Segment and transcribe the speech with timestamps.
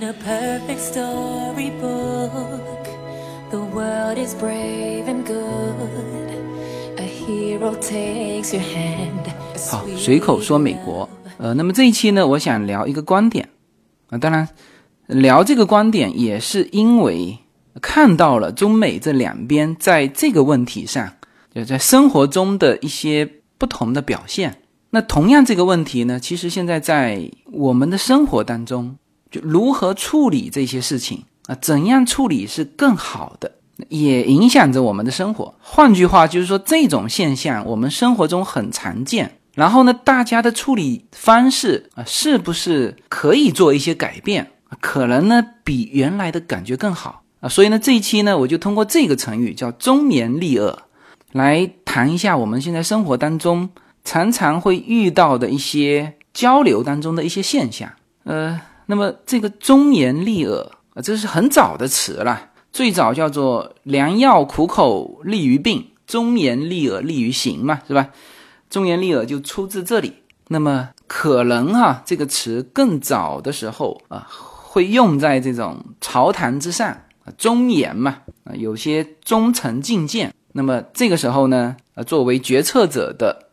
[0.00, 2.30] In a perfect storybook,
[3.50, 6.30] the world is brave and good.
[6.98, 9.32] A hero takes your hand.
[9.68, 11.08] 好，随口说美国。
[11.38, 13.48] 呃，那么这一期呢，我想聊一个观点
[14.10, 14.48] 啊、当然
[15.08, 17.36] 聊这个观点也是因为
[17.82, 21.14] 看到了中美这两边在这个问题上，
[21.52, 23.28] 就在生活中的一些
[23.58, 24.58] 不同的表现。
[24.90, 28.96] 那同样这个问题呢，其实现在在我们的生活当中，
[29.30, 33.52] 就如何处理这些事情啊，怎样处理是更好的，
[33.88, 35.54] 也影响着我们的生活。
[35.60, 39.34] 换句话就是说，这种现象我们生活中很常见。
[39.54, 44.52] 然后呢，大家的处理方式啊，是不是可以做一些改变？
[44.80, 47.48] 可能呢，比原来的感觉更好啊。
[47.48, 50.78] 所以呢，这一期呢，我就通过这个成语叫“忠言逆耳”，
[51.32, 53.68] 来谈一下我们现在生活当中
[54.04, 57.90] 常常会遇到的一些交流当中的一些现象。
[58.22, 68.08] 呃，那么这个“忠言逆耳”啊，这是很早的词了，最早叫做“良药苦口利于病，忠言逆耳利于行”嘛，是吧？
[68.70, 70.14] 忠言逆耳就出自这里。
[70.48, 76.88] 那么可能哈、这个词更早的时候啊，会用在这种朝堂之上
[77.24, 80.32] 啊，忠言嘛啊，有些忠臣进谏。
[80.52, 83.50] 那么这个时候呢，呃，作为决策者的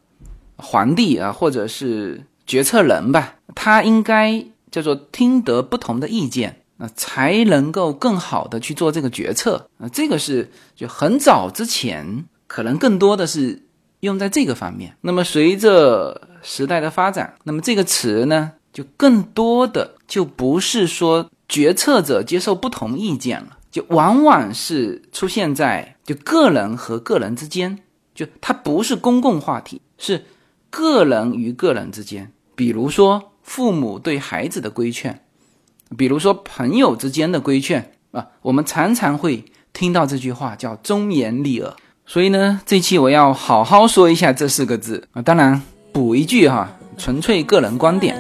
[0.56, 4.46] 皇帝啊，或者是决策人吧，他应该
[4.76, 6.64] 叫做听得不同的意见。
[6.76, 13.64] 那，才能够更好的去做这个决策啊，这个是就很早之前，可能更多的是
[14.02, 14.98] 用在这个方面。
[15.00, 27.80] 那么随着时代的发展，那么这个词呢，就更多的就不是说决策者接受不同意见了，就往往是出现在就个人和个人之间，
[28.14, 30.26] 就它不是公共话题，是
[30.70, 32.34] 个人与个人之间。
[32.54, 35.22] 比如说父母对孩子的规劝，
[35.96, 41.72] 比如说朋友之间的规劝啊，我们常常会听到这句话叫忠言逆耳。
[42.08, 45.22] 所以呢，这期我要好好说一下这四个字啊。
[45.22, 45.62] 当然
[45.94, 48.16] 补一句哈，纯粹个人观点。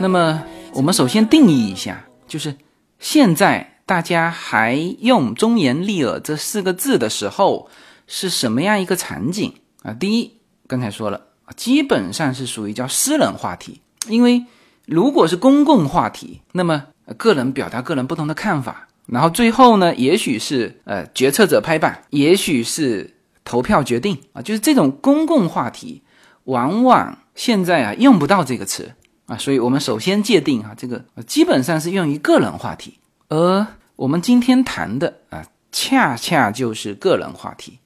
[0.00, 0.42] 那么
[0.72, 2.54] 我们首先定义一下，就是
[3.02, 7.68] 现在大家还用“忠言逆耳”这四个字的时候，
[8.06, 9.52] 是什么样一个场景
[9.82, 9.92] 啊？
[9.92, 11.20] 第一，刚才说了，
[11.56, 14.44] 基本上是属于叫私人话题，因为
[14.86, 16.84] 如果是公共话题，那么
[17.18, 26.02] 个人表达个人不同的看法，然后最后呢，也许是呃决策者拍板，也许是投票决定啊，就是这种公共话题，
[26.44, 28.92] 往往现在啊用不到这个词。
[29.32, 32.98] 啊，所以我们首先界定啊，这个基本上是用于个人话题，
[33.28, 33.66] 而
[33.96, 37.78] 我们今天谈的啊，恰恰就是个人话题，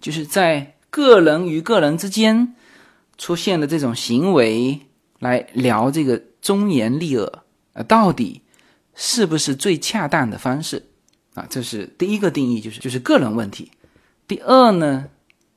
[0.00, 2.54] 就是在个人与个人之间
[3.18, 4.82] 出现的这种行为，
[5.18, 7.40] 来聊这个忠言逆耳
[7.72, 8.42] 啊，到底
[8.94, 10.86] 是不是最恰当的方式
[11.34, 11.44] 啊？
[11.50, 13.72] 这是第一个定义，就是就是个人问题。
[14.28, 15.06] 第二呢，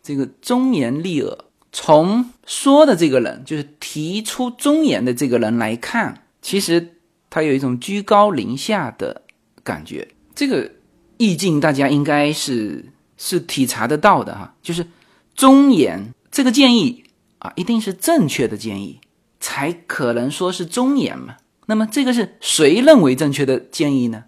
[0.01, 1.37] 这个忠言逆耳。
[1.79, 6.95] 从说的这个人，就是提出忠言的这个人来看，其实
[7.29, 9.21] 他有一种居高临下的
[9.63, 10.07] 感觉。
[10.33, 10.71] 这个
[11.17, 12.83] 意境大家应该是
[13.15, 14.87] 是体察得到的哈，就是
[15.35, 17.03] 忠言这个建议
[17.37, 18.99] 啊，一定是正确的建议，
[19.39, 21.37] 才可能说是忠言嘛。
[21.67, 24.23] 那么这个是谁认为正确的建议呢？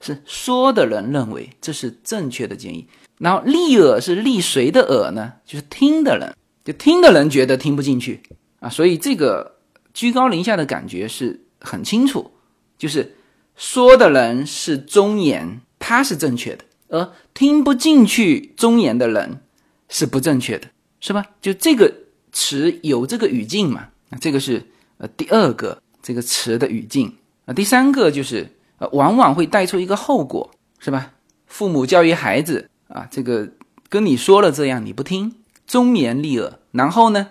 [0.00, 2.88] 是说的人认为这是正确的建议。
[3.18, 5.34] 然后立耳是立谁的耳呢？
[5.46, 6.34] 就是听的人。
[6.68, 8.20] 就听的人觉得听不进去
[8.60, 9.56] 啊，所以这个
[9.94, 12.30] 居高临下的感觉是很清楚，
[12.76, 13.16] 就是
[13.56, 19.40] 说的人是忠言，他是正确的，而听不进去忠言的人
[19.88, 20.68] 是不正确的，
[21.00, 21.24] 是吧？
[21.40, 21.90] 就这个
[22.32, 23.88] 词有这个语境嘛？
[24.10, 24.62] 啊，这个是
[24.98, 27.16] 呃第二个这个词的语境
[27.46, 31.14] 啊，第三个就是呃往往会带出一个后果，是吧？
[31.46, 33.48] 父母教育孩子啊，这个
[33.88, 35.34] 跟你说了这样你不听。
[35.68, 37.28] 忠言逆耳，然后呢，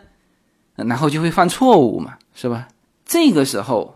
[0.75, 2.69] 然后就会犯错误嘛，是吧？
[3.03, 3.95] 这个时候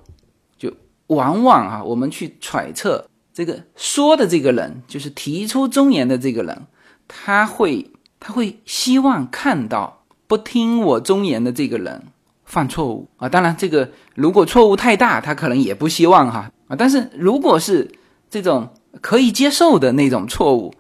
[0.58, 0.74] 就
[1.08, 6.66] 往往啊，我们去揣测这个说的这个人，就是提出忠言的这个人，
[7.08, 12.04] 他会他会希望看到不听我忠言的这个人
[12.44, 13.30] 犯错误啊。
[13.30, 16.76] 当然，这个如果错误太大，他可能也不希望哈啊。
[16.76, 17.92] 但是如果是
[18.30, 18.70] 这种
[19.02, 20.74] 可以接受的那种错误，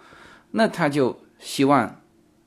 [0.51, 1.97] 那他就希望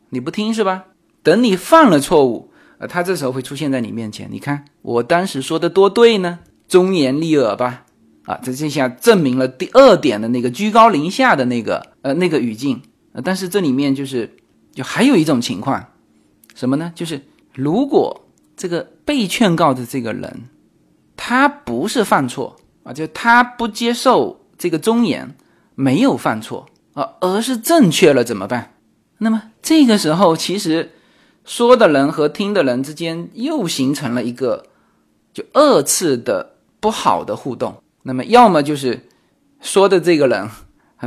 [0.09, 0.87] 你不听，是吧？
[1.25, 4.29] 等你犯了错误，呃，他这时候会出现在你面前。
[4.31, 6.39] 你看我当时说的多对呢，
[6.69, 7.87] 忠言逆耳吧？
[8.27, 12.81] 啊，这这下证明了第二点的那个居高临下的那个呃那个语境。
[13.13, 14.37] 呃，但是这里面就是
[14.73, 15.85] 就还有一种情况，
[16.55, 16.93] 什么呢？
[16.95, 17.21] 就是
[17.55, 18.27] 如果
[18.57, 20.45] 这个被劝告的这个人，
[21.17, 25.35] 他不是犯错啊，就他不接受这个忠言，
[25.75, 28.73] 没有犯错啊，而是正确了，怎么办？
[29.19, 30.91] 那么这个时候，其实
[31.45, 34.67] 说的人和听的人之间又形成了一个
[35.33, 37.83] 就二次的不好的互动。
[38.03, 39.09] 那么，要么就是
[39.61, 40.49] 说的这个人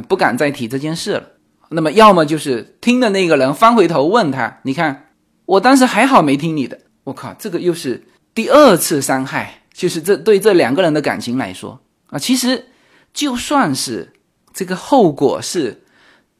[0.07, 1.23] 不敢再提这件事了；
[1.69, 5.09] 那么，要么就是听的那个人翻回头问他：“你看，
[5.45, 8.03] 我当时还好没听你的。”我靠，这个又是
[8.33, 9.61] 第二次伤害。
[9.73, 12.65] 就是这对这两个人的感情来说啊，其实
[13.13, 14.11] 就算是
[14.51, 15.83] 这个后果是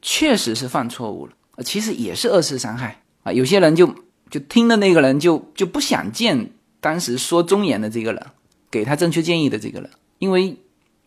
[0.02, 2.97] 确实是犯错误了，其实也是二次伤害
[3.32, 3.94] 有些人就
[4.30, 8.26] 就听的那个人就就不想见当时说忠言的这个人，
[8.70, 9.90] 给他正确建议的这个人。
[10.18, 10.56] 因为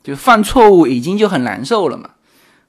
[0.03, 2.11] 就犯错误已经就很难受了嘛，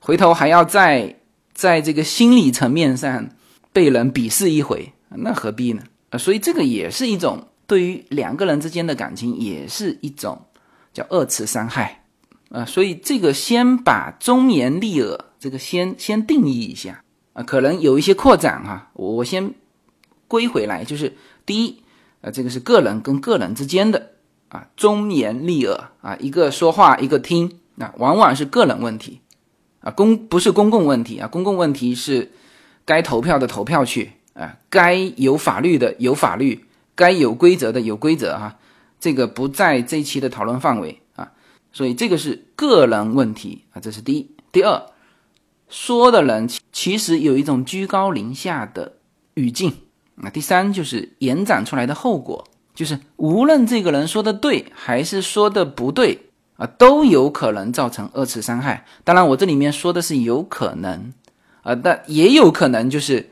[0.01, 1.21] 回头还要在
[1.55, 3.29] 在这个心理层面上
[3.73, 5.83] 被人鄙视一回，那何必呢？
[6.11, 10.47] 啊，所以这个也是一种对于两个人之间的感情，也是一种
[10.93, 12.05] 叫二次伤害
[12.51, 12.65] 啊。
[12.65, 18.91] 所以这个先把忠言逆耳这个先先定义一下啊，可能有一些扩展哈。
[18.95, 19.55] 我我先
[20.29, 21.83] 归回来，就是第一
[22.21, 24.11] 啊，这个是个人跟个人之间的。
[24.49, 29.23] 啊，忠言逆耳啊，一个说话，一个听，那往往是个人问题，
[29.81, 32.33] 啊，公不是公共问题啊，公共问题是
[32.85, 38.59] 该投票的投票去啊，该有法律的有法律，该有规则的有规则哈，
[39.01, 41.33] 这个不在这一期的讨论范围啊，
[41.73, 44.31] 所以这个是个人问题啊，这是第一。
[44.53, 44.83] 第二，
[45.73, 48.97] 说的人其实有一种居高临下的
[49.35, 49.73] 语境
[50.17, 50.29] 啊。
[50.29, 52.47] 第三就是延展出来的后果。
[52.75, 58.87] 就是无论这个人说的对还是说的不对啊，都有可能造成二次伤害。
[59.05, 61.13] 当然，我这里面说的是有可能
[61.63, 63.29] 啊，但也有可能就是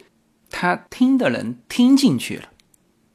[0.50, 2.44] 他听的人听进去了，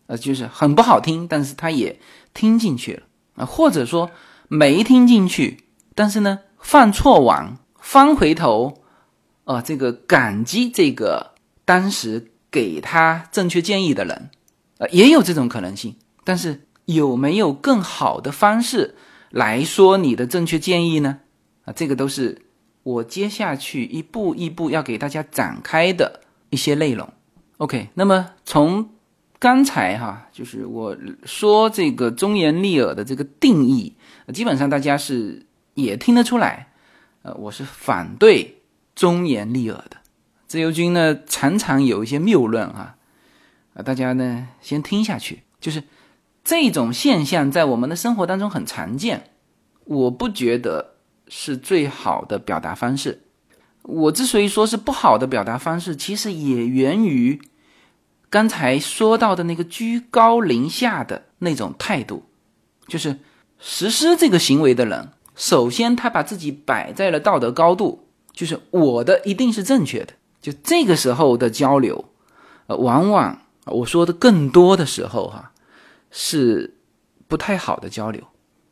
[0.08, 2.00] 呃，就是很不好听，但是他也
[2.34, 3.04] 听进去了
[3.36, 4.10] 啊，或者说
[4.48, 8.80] 没听进去，但是呢犯错完翻回头
[9.46, 14.30] 啊，这个感激这个当时给他正确建议的人，
[14.78, 15.96] 呃，也有这种可能性。
[16.24, 18.96] 但是有没有更好的方式
[19.30, 21.20] 来说你的正确建议呢？
[21.66, 22.42] 啊，这个都是
[22.84, 27.08] 我接下去一步一步要给大家展开的一些内容。
[27.58, 28.90] OK，那么从
[29.38, 33.96] 刚才哈，就是我说这个忠言逆耳的这个定义，
[34.34, 35.46] 基本上大家是
[35.76, 36.72] 也听得出来，
[37.22, 38.64] 呃，我是反对
[38.96, 39.98] 忠言逆耳的。
[40.48, 42.96] 自由军呢常常有一些谬论啊，
[43.74, 45.84] 啊，大家呢先听下去，就是。
[46.48, 49.32] 这种现象在我们的生活当中很常见，
[49.86, 50.98] 我不觉得
[51.28, 53.24] 是最好的表达方式。
[53.82, 57.42] 我之所以说是不好的表达方式，其实也源于
[58.30, 62.26] 刚才说到的那个居高临下的那种态度，
[62.88, 63.18] 就是
[63.58, 68.05] 实施这个行为的人，首先他把自己摆在了道德高度，
[68.36, 70.14] 就是我的一定是正确的。
[70.40, 72.06] 就这个时候的交流，
[72.68, 75.52] 呃，往往我说的更多的时候，哈。
[76.18, 76.78] 是
[77.28, 78.24] 不太好的交流，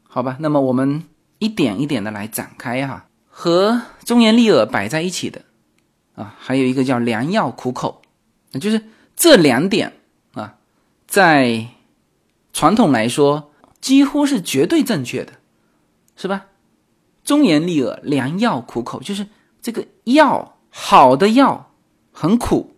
[0.08, 0.38] 好吧？
[0.40, 1.04] 那么我们
[1.40, 5.42] 一点一点的来展开哈，和忠言逆耳摆在一起的
[6.16, 8.02] 啊，还有一个叫良药苦口，
[8.62, 8.82] 就是
[9.18, 9.92] 这两点
[10.36, 10.56] 啊，
[11.06, 11.68] 在
[12.54, 15.34] 传统来说几乎是绝对正确的，
[16.16, 16.46] 是吧？
[17.26, 19.28] 忠言逆耳，良药苦口，就是
[19.64, 21.72] 这个药好的药
[22.12, 22.76] 很苦，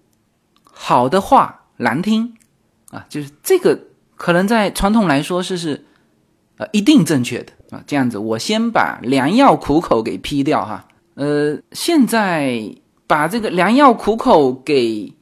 [0.63, 2.35] 好的话难听
[2.91, 3.77] 啊，就是这个。
[4.17, 5.83] 可能在传统来说是是，
[6.55, 7.83] 呃，一定正确的啊。
[7.85, 10.87] 这样子，我先把良药苦口给批掉哈。
[11.15, 12.73] 呃，现在
[13.07, 15.13] 把这个良药苦口给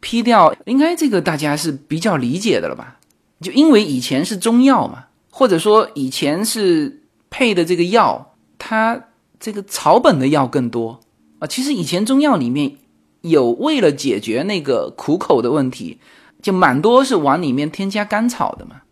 [0.00, 2.98] 批掉，应该这个大家是比较理解的了吧？
[3.40, 9.00] 就因为以前是中药嘛，或者说以前是配的这个药，它
[9.42, 11.00] 这个草本的药更多
[11.38, 11.46] 啊。
[11.46, 12.78] 其实以前中药里面
[13.20, 15.98] 有为了解决那个苦口的问题。
[16.42, 18.82] 就蛮多是往里面添加甘草的嘛，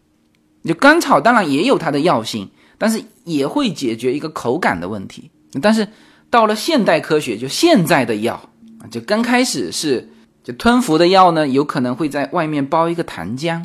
[0.63, 5.33] 就甘草当然也有它的药性，但是也会解决一个口感的问题。
[5.61, 5.89] 但是
[6.31, 8.41] 到了现代科学，就现在的药
[8.79, 10.09] 啊，就刚开始是
[10.45, 13.65] 就吞服的药呢，有可能会在外面包一个糖浆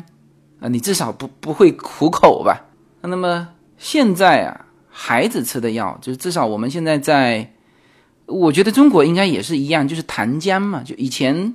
[0.58, 2.66] 啊，你至少不不会苦口吧？
[3.02, 3.46] 那么
[3.78, 4.65] 现在啊，
[4.98, 7.52] 孩子吃的药，就是至少我们现在在，
[8.24, 11.54] 我觉得中国应该也是一样，就是糖浆嘛，就以前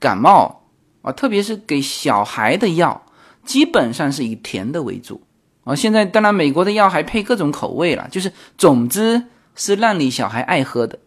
[0.00, 0.56] 感冒。
[1.02, 3.06] 啊，特别是给小孩的药，
[3.46, 5.22] 基本上是以甜的为主，
[5.64, 5.74] 啊。
[5.74, 9.22] 现在当然美国的药还配各种口味了，就是总之
[9.54, 10.98] 是让你小孩爱喝的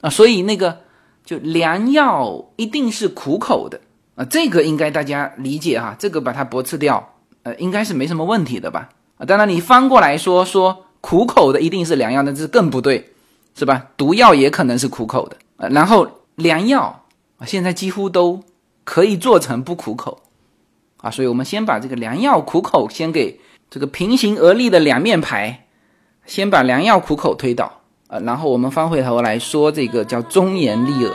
[0.00, 0.10] 啊。
[0.10, 0.80] 所以那个
[1.24, 3.80] 就良药一定是苦口的
[4.16, 7.14] 啊，这个应该大家理解哈，这个把它驳斥掉，
[7.44, 8.88] 呃，应该是没什么问题的吧？
[9.16, 13.12] 啊，当然你翻过来说说苦口的一定是良药，那这更不对，
[13.54, 13.86] 是吧？
[13.96, 15.68] 毒药也可能是苦口的啊。
[15.68, 17.04] 然后良药
[17.38, 18.42] 啊，现在几乎都
[18.82, 20.18] 可以做成不苦口。
[20.96, 23.38] 啊，所以我们先把这个良药苦口先给
[23.70, 25.66] 这个平行而立的两面牌，
[26.26, 27.70] 先把良药苦口推倒
[28.08, 31.14] 啊，然后我们翻回头来说这个叫忠言逆耳。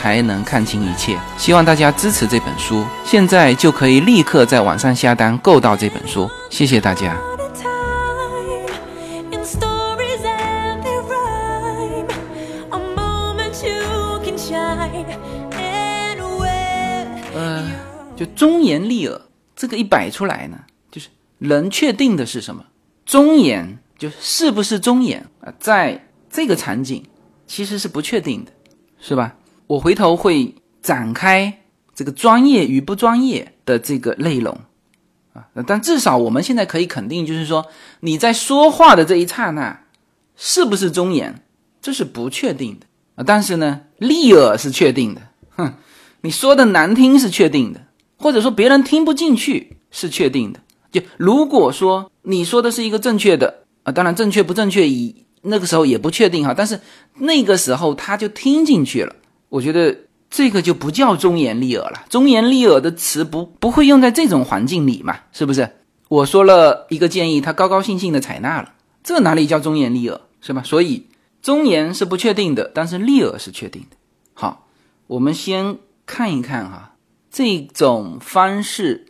[0.00, 1.18] 才能看清一切。
[1.36, 6.30] 希望大家支持这本书，现在就可以立刻在网上下单购到这本书。
[6.50, 7.18] 谢谢大家。
[17.34, 17.64] 呃，
[18.16, 19.20] 就忠言逆耳
[19.56, 20.58] 这个一摆出来呢，
[20.92, 22.64] 就是能确定的是什么？
[23.04, 25.52] 忠言就是不是忠言啊？
[25.58, 27.04] 在这个场景。
[27.50, 28.52] 其实是不确定的，
[29.00, 29.34] 是吧？
[29.68, 31.60] 我回头会展开
[31.94, 34.58] 这个专业与不专业的这个内容
[35.34, 37.66] 啊，但至少我们现在可以肯定，就是说
[38.00, 39.84] 你在说话的这一刹那
[40.36, 41.42] 是不是忠言，
[41.80, 43.24] 这是不确定的啊。
[43.26, 45.20] 但是呢，利耳是确定的，
[45.50, 45.74] 哼，
[46.22, 47.80] 你说的难听是确定的，
[48.16, 50.60] 或者说别人听不进去是确定的。
[50.90, 55.24] 就如果说你说的是一个正确的啊，当然正确不正确以。
[55.42, 56.80] 那个时候也不确定哈，但是
[57.14, 59.14] 那个时候他就听进去了。
[59.48, 59.96] 我觉得
[60.30, 62.04] 这个就不叫忠言逆耳了。
[62.08, 65.18] 忠言逆耳的词不不会用在这种环境里嘛？
[65.32, 65.70] 是不是？
[66.08, 70.62] 我说了一个建议，他高高兴兴的采纳了，这哪里叫忠言逆耳是吧？
[70.62, 71.06] 所以
[71.42, 73.96] 忠言是不确定的，但是逆耳是确定的。
[74.34, 74.66] 好，
[75.06, 76.94] 我们先看一看哈，
[77.30, 79.06] 这种方式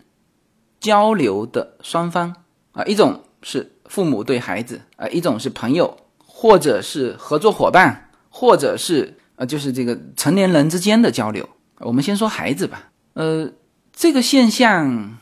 [0.80, 2.34] 交流的双方
[2.72, 5.96] 啊，一种是父母对孩子啊，一种是朋友。
[6.40, 11.48] 或者是合作伙伴，或者是呃，就是这个成年人之间的交流。
[11.78, 13.50] 我们先说孩子吧，呃，
[13.92, 15.16] 这个现象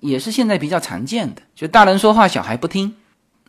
[0.00, 2.94] 也是现在比较常见的，就大人说话，小孩不听。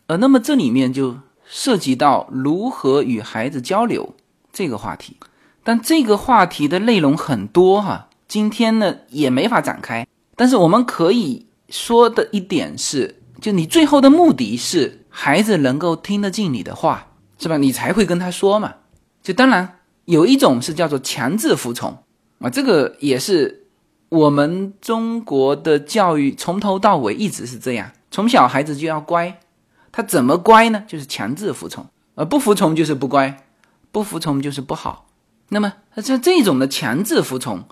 [0.06, 4.14] 呃，那么这里面就涉及到如何与孩子交流
[4.52, 5.16] 这个话题，
[5.62, 10.06] 但这个话题的内容很多哈，今天呢也没法展开。
[10.36, 17.08] 但是我们可以说的一点是，就你最后的目的是孩子能够听得进你的话。
[17.36, 17.58] 是吧？
[17.58, 18.72] 你才会跟他说嘛。
[19.20, 19.73] 就当然
[20.04, 21.96] 有一种是叫做强制服从
[22.40, 23.66] 啊，这个也是
[24.08, 29.40] 我们中国的教育从头到尾一直是这样，从小孩子就要乖。
[29.90, 30.84] 他怎么乖呢？
[30.88, 33.44] 就是强制服从，而不服从就是不乖，
[33.92, 35.06] 不服从就是不好。
[35.50, 37.62] 那么像这种的强制服从，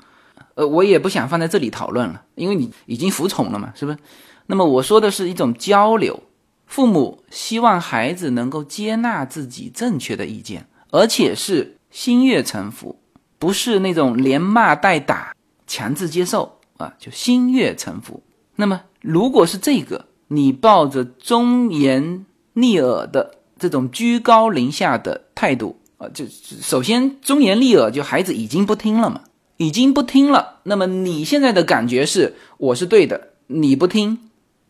[0.55, 3.99] 呃，我也不想放在这里讨论了，因为你已经服从了嘛，是不是？
[4.47, 6.23] 那么我说的是一种交流。
[6.67, 12.99] 父母希望孩子能够接纳自己正确的意见，而且是心悦诚服，
[13.39, 15.37] 不是那种连骂带打、
[15.69, 18.21] 强制接受啊，就心悦诚服。
[18.57, 29.21] 那么，如果是这个，你抱着忠言逆耳的这种居高临下的态度啊，就首先忠言逆耳，就孩子已经不听了嘛，
[29.59, 30.61] 已经不听了。
[30.65, 34.19] 那么你现在的感觉是我是对的，你不听。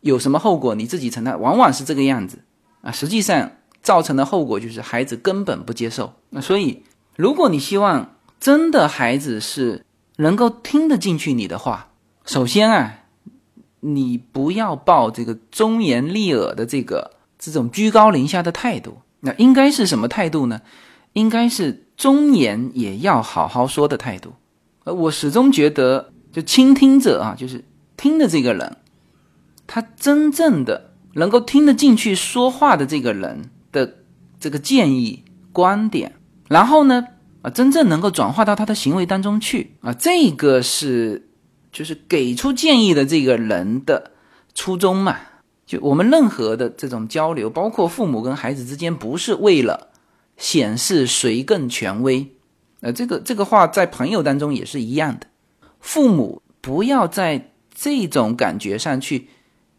[0.00, 2.38] 有什么后果你自己承担，往往是这个样子
[2.81, 2.91] 啊。
[2.91, 6.12] 实际上造成的后果就是孩子根本不接受。
[6.31, 6.83] 那所以，
[7.16, 9.85] 如果你希望真的孩子是
[10.16, 11.88] 能够听得进去你的话，
[12.25, 13.00] 首先啊，
[13.81, 18.99] 你不要抱这个忠言逆耳的这个这种居高临下的态度。
[19.21, 20.61] 那应该是什么态度呢？
[21.12, 24.33] 应该是忠言也要好好说的态度。
[24.85, 27.64] 呃，我始终觉得，就倾听者啊，就是
[27.97, 28.78] 听的这个人。
[29.66, 33.99] 他真正的能够听得进去说话的这个人的
[34.40, 36.16] 这个建议观点，
[36.52, 37.06] 然后呢，
[37.40, 41.30] 啊，真正能够转化到他的行为当中去啊，这个是
[41.73, 44.12] 就是给出建议的这个人的
[44.54, 45.16] 初衷嘛。
[45.64, 49.88] 就我们任何的这种交流，包括父母跟孩子之间，不是为了
[50.37, 52.28] 显示谁更权威。
[52.80, 55.26] 呃，这个这个话在朋友当中也是一样的。
[55.80, 59.28] 父母不要在这种感觉上去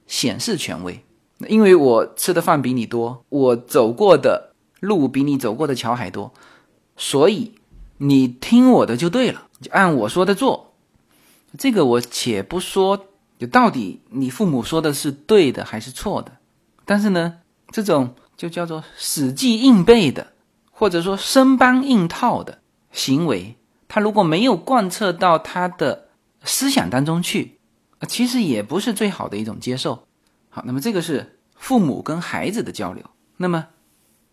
[0.07, 0.99] 显示权威，
[1.47, 6.33] 因为我吃的饭比你多，我走过的路比你走过的桥还多，
[6.95, 7.55] 所以
[7.97, 10.73] 你听我的就对了，就按我说的做。
[11.57, 13.07] 这个我且不说，
[13.37, 16.31] 就到底你父母说的是对的还是错的，
[16.85, 20.33] 但是呢，这种就叫做死记硬背的，
[20.71, 22.59] 或者说生搬硬套的
[22.91, 23.55] 行为，
[23.87, 26.09] 他如果没有贯彻到他的
[26.43, 27.59] 思想当中去，
[28.07, 30.07] 其实也不是最好的一种接受。
[30.49, 33.03] 好，那么这个是父母跟孩子的交流，
[33.37, 33.67] 那么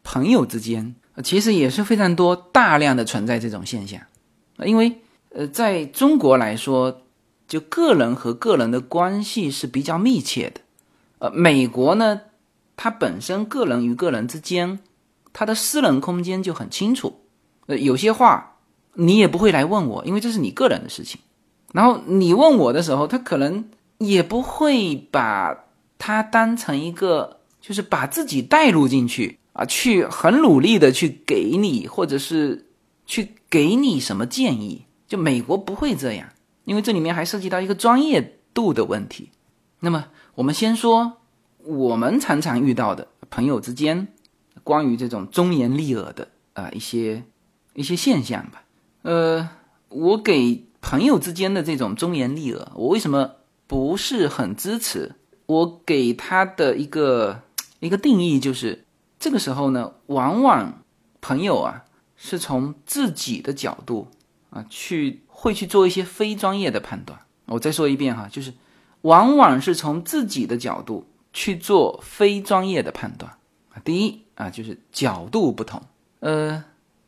[0.02, 4.00] 朋友之间其实也是非常多、大量的存在这种现象，
[4.64, 5.00] 因为
[5.30, 7.02] 呃，在中国来说。
[7.50, 10.60] 就个人和个人的关系是比较密切的，
[11.18, 12.20] 呃，美国呢，
[12.76, 14.78] 它本身个人与个人之间，
[15.32, 17.22] 它的私人空间就很清楚，
[17.66, 18.58] 呃，有些话
[18.94, 21.20] 你也不会来问我，因为这是你个人的事情。
[21.72, 25.64] 然后你问我的时候，他可能也不会把
[25.98, 32.66] 它当成一个，就是把自己带入进去啊，去很努力的去给你，或者是
[33.06, 34.86] 去给你什么建议。
[35.06, 36.28] 就美国不会这样。
[36.64, 39.30] 因为这里面还涉及到一个专业度的问题，
[39.80, 41.14] 那么我们先说
[41.64, 44.06] 我们常常遇到的朋友之间
[44.62, 47.24] 关于这种忠言逆耳的啊一些
[47.74, 48.62] 一些现象吧。
[49.02, 49.48] 呃，
[49.88, 53.32] 我给朋友之间的这种忠言逆耳，我为什么
[53.66, 55.16] 不是很支持？
[55.46, 57.42] 我给他的一个
[57.80, 58.84] 一个定义就是，
[59.20, 60.82] 这个时候呢，往往
[61.20, 61.84] 朋友啊
[62.16, 64.08] 是从自己的角度
[64.50, 65.22] 啊去。
[65.42, 67.18] 会去做一些非专业的判断。
[67.46, 68.52] 我再说一遍哈，就是
[69.00, 73.32] 往往是从自己的角度去做非专业的判断
[73.72, 73.80] 啊。
[73.82, 75.80] 第一啊，就是角度不同。
[76.18, 76.62] 呃，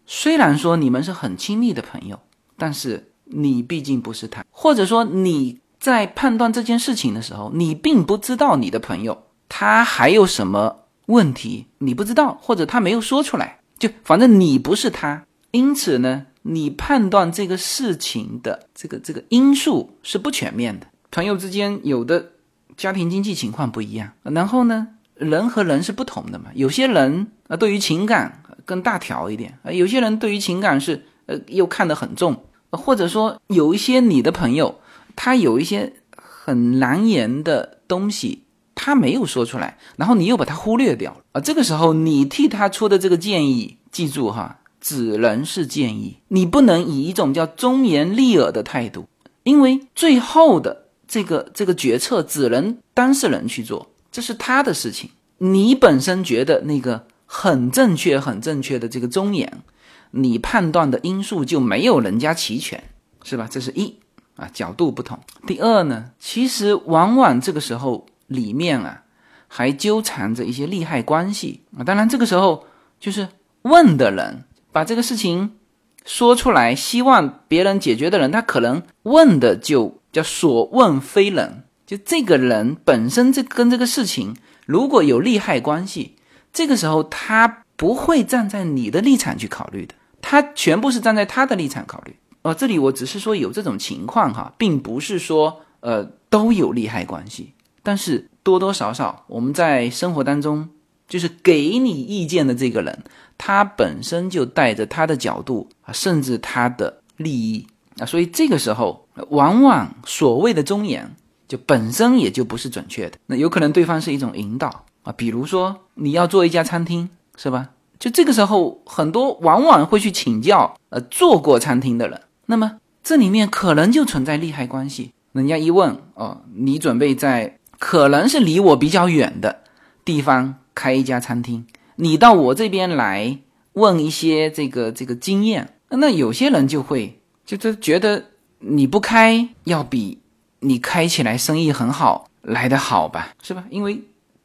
[0.06, 2.18] 虽然说你们是很亲密的朋友，
[2.56, 10.81] 但是你毕竟不是他，或者说你在判断这件事情的时候，你并不知道你的朋友他还有什么
[11.12, 16.26] 问题，你不知道，或者他没有说出来，就反正你不是他，因此呢。
[16.44, 20.88] 你判断这个事情的这个这个因素是不全面的。
[21.12, 22.32] 朋友之间有的
[22.76, 26.46] 家庭经济情况不一样，然后呢，人和人是不同的嘛。
[26.54, 34.80] 有些人啊，对于情感更大条一点啊，有些人对于情感是呃又看得很重，或者说有一些你的朋友，
[35.14, 38.41] 他有一些很难言的东西，
[38.74, 41.40] 他没有说出来，然后你又把他忽略掉了啊。
[41.40, 44.58] 这个时候你替他出的这个建议，记住哈。
[44.84, 49.06] 只能是建议，你不能以一种叫忠言逆耳的态度，
[49.44, 55.10] 因为最后的这个这个决策只能当事人去做，这是他的事情。
[55.38, 59.62] 你本身觉得那个很正确、很正确的这个忠言，
[60.10, 62.82] 你判断的因素就没有人家齐全，
[63.22, 63.46] 是吧？
[63.48, 63.94] 这是一
[64.34, 65.16] 啊，角度不同。
[65.46, 69.02] 第二呢，其实往往这个时候里面啊，
[69.46, 71.84] 还纠缠着一些利害关系啊。
[71.84, 72.66] 当然，这个时候
[72.98, 73.28] 就是
[73.62, 74.44] 问的人。
[74.74, 75.58] 把这个事情
[76.06, 86.16] 说出来，希望别人解决的人，他可能问的就叫所问非人，就这个人本身这跟这个事情如果有利害关系，
[86.54, 92.16] 这个时候他不会站在你的立场去考虑的，他全部是站在他的立场考虑。
[92.40, 100.68] 哦，这里我只是说有这种情况哈，并不是说呃都有利害关系，但是多多少少我们在生活当中。
[101.08, 103.04] 就是给你意见的这个人，
[103.36, 107.66] 他本身就带着他的角度啊，甚至他的利益
[107.98, 111.14] 啊，所以这个时候，往往所谓的忠言，
[111.46, 113.18] 就本身也就不是准确的。
[113.26, 117.68] 那有可能对方是一种引导啊，比如说你要做一家餐厅，是吧？
[117.98, 125.12] 就这个时候，很多往往会去请教呃做过餐厅的人，那么这里面可能就存在利害关系。
[125.32, 129.64] 人家一问哦，你准备在可能是离我比较远的
[130.04, 130.54] 地方。
[130.72, 131.66] 开一家餐厅，
[131.96, 133.38] 你到我这边来
[133.74, 138.24] 问一些这个这个经验，那有些人就会就就觉得
[138.60, 140.18] 你不开要比
[140.60, 143.64] 你开起来生意很好来得好吧，是吧？
[143.68, 144.00] 因为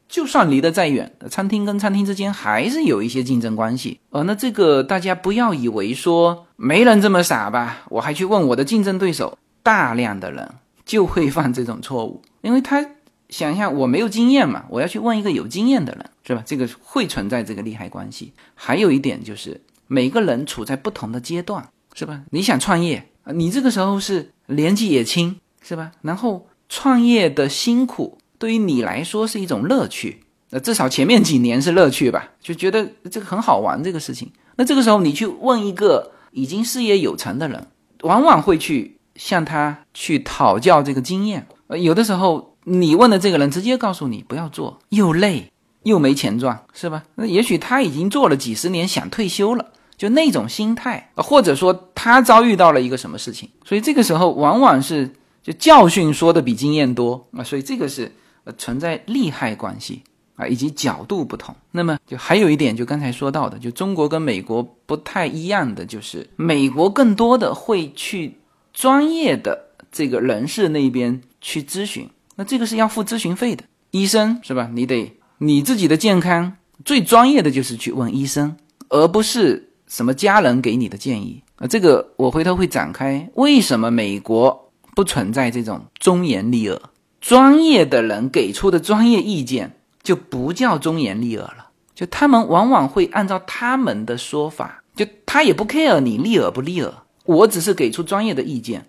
[0.10, 4.00] 就算离得再远，餐厅跟餐厅之间还是有一些竞争关系。
[4.10, 12.86] 呃，那这个大家不要以为说没人这么傻吧，我还去问我的竞争对手，大量的人就会犯这种错误，因为他。
[13.30, 16.44] 想一下，我没有经验嘛，我要去问一个有经验的人，是吧？
[16.46, 18.34] 这个会存在这个利害关系。
[18.56, 22.22] 还有一点就是，每个人处在不同的阶段，是吧？
[22.32, 25.92] 你想创业，你这个时候是年纪也轻，是吧？
[26.02, 34.32] 然后创业的辛苦对于你来说是一种乐趣，那至少前面几年是乐趣吧，就觉得这个很好玩这个事情。
[34.56, 37.68] 那这个时候你去问一个已经事业有成的人，
[38.02, 41.46] 往往会去向他去讨教这个经验。
[41.68, 45.52] 呃，有的时候你问的这个人直接告诉你不要做，又累
[45.84, 47.04] 又没钱赚，是吧？
[47.16, 55.10] 那也许他已经做了几十年，想退休了，就那种心态，或者说他遭遇到了一个什么事情，所以这个时候往往是
[55.42, 58.12] 就教训说的比经验多啊，所以这个是
[58.58, 60.04] 存在利害关系。
[60.36, 68.38] 啊，以及角度不同，那么就还有一点，就刚才说到的，就中国跟美国不太一样的，就是美国更多的会去
[68.72, 73.66] 专业的这个人士那边去咨询，那这个是要付咨询费的。
[73.92, 74.70] 医生是吧？
[74.74, 78.56] 你得你自己的健康最专业的就是去问医生，
[78.88, 81.68] 而不是什么家人给你的建议啊。
[81.68, 86.82] 这个我回头会展开，为什么美国不存在这种忠言逆耳，
[87.20, 89.74] 专业的人给出的专业意见。
[90.04, 96.94] 就不叫忠言逆耳了，就他们往往会按照他们的说法，就他也不 care 你逆耳不逆耳，
[97.26, 98.86] 我只是给出专业的意见，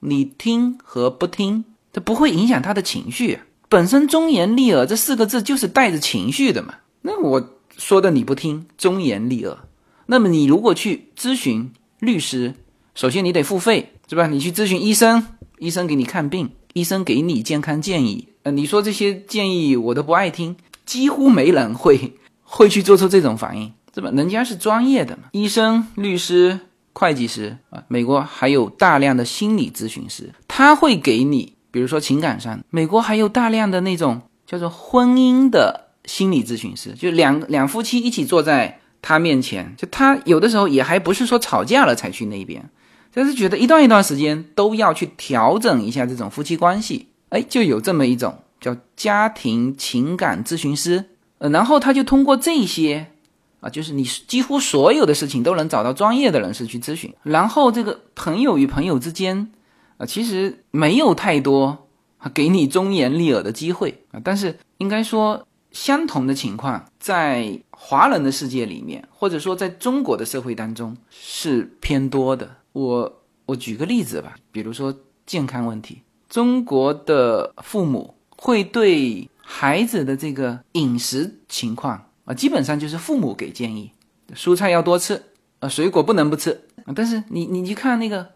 [0.00, 3.38] 你听和不听，这不会影响他的情绪。
[3.68, 6.74] 本身忠言逆耳这四个字就是带着情绪的嘛。
[7.02, 9.58] 那我说的你不听，忠言逆耳。
[10.06, 12.54] 那么你如果去咨询律师，
[12.94, 14.26] 首先你得付费，是吧？
[14.26, 15.26] 你去咨询医生，
[15.58, 18.28] 医生给你看病，医生给你健康建议。
[18.42, 24.10] 呃，你说这些建议我都不爱听，几乎没人会会去做出这种反应，是吧？
[24.10, 26.58] 人家是专业的嘛，医生、律师、
[26.92, 42.70] 会计师啊，美国还有大量的心理咨询师，他会给你，比如说情感上，美国还有大量的那种叫做婚姻的心理咨询师，就两两夫妻一起坐在他面前，就他有的时候也还不是说吵架了才去那边，
[43.12, 47.08] 但是觉得一段一段时间都要去调整一下这种夫妻关系。
[47.30, 51.06] 哎，就有这么一种叫家庭情感咨询师，
[51.38, 53.06] 呃，然后他就通过这些，
[53.60, 59.50] 啊，就是你几乎所有的事情都能找到专业的人士去咨询，然后这个朋友与朋友之间，
[60.02, 61.86] 啊，其实没有太多
[62.34, 72.56] 给你忠言逆耳的机会啊，但是应该说相同的情况在华人的世界里面，或者说在中国的社会当中是偏多的。
[72.72, 74.92] 我我举个例子吧，比如说
[75.24, 76.02] 健康问题。
[76.28, 83.92] 中国的父母会对孩子的这个饮食情况啊，基本上就是父母给建议，
[84.34, 85.22] 蔬菜要多吃，
[85.60, 86.58] 啊，水果不能不吃。
[86.96, 88.26] 但是你你去看那个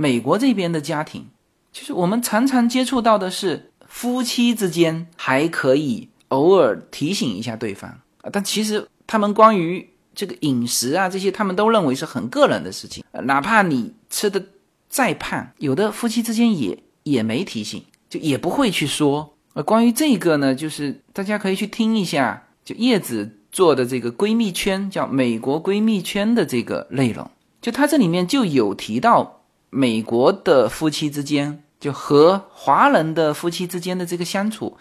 [0.00, 1.26] 美国这边的家庭，
[1.72, 7.90] 其实我们常常接触到的是夫妻之间还可以偶尔提醒一下对方
[8.22, 14.42] 啊，但其实他们关于这个饮食啊这些，他们都认为是很个人的事情，哪怕你吃的
[14.88, 16.82] 再胖，有的夫妻之间也。
[17.02, 19.34] 也没提醒，就也不会去说。
[19.54, 27.28] 呃，关于这个呢，就是大家可以去听一下，就叶子做的这个闺蜜圈，叫美国闺蜜圈的这个内容。
[27.62, 29.39] 就它这里面就有提到，
[29.70, 34.76] 美国的夫妻之间，就和华人的夫妻之间的这个相处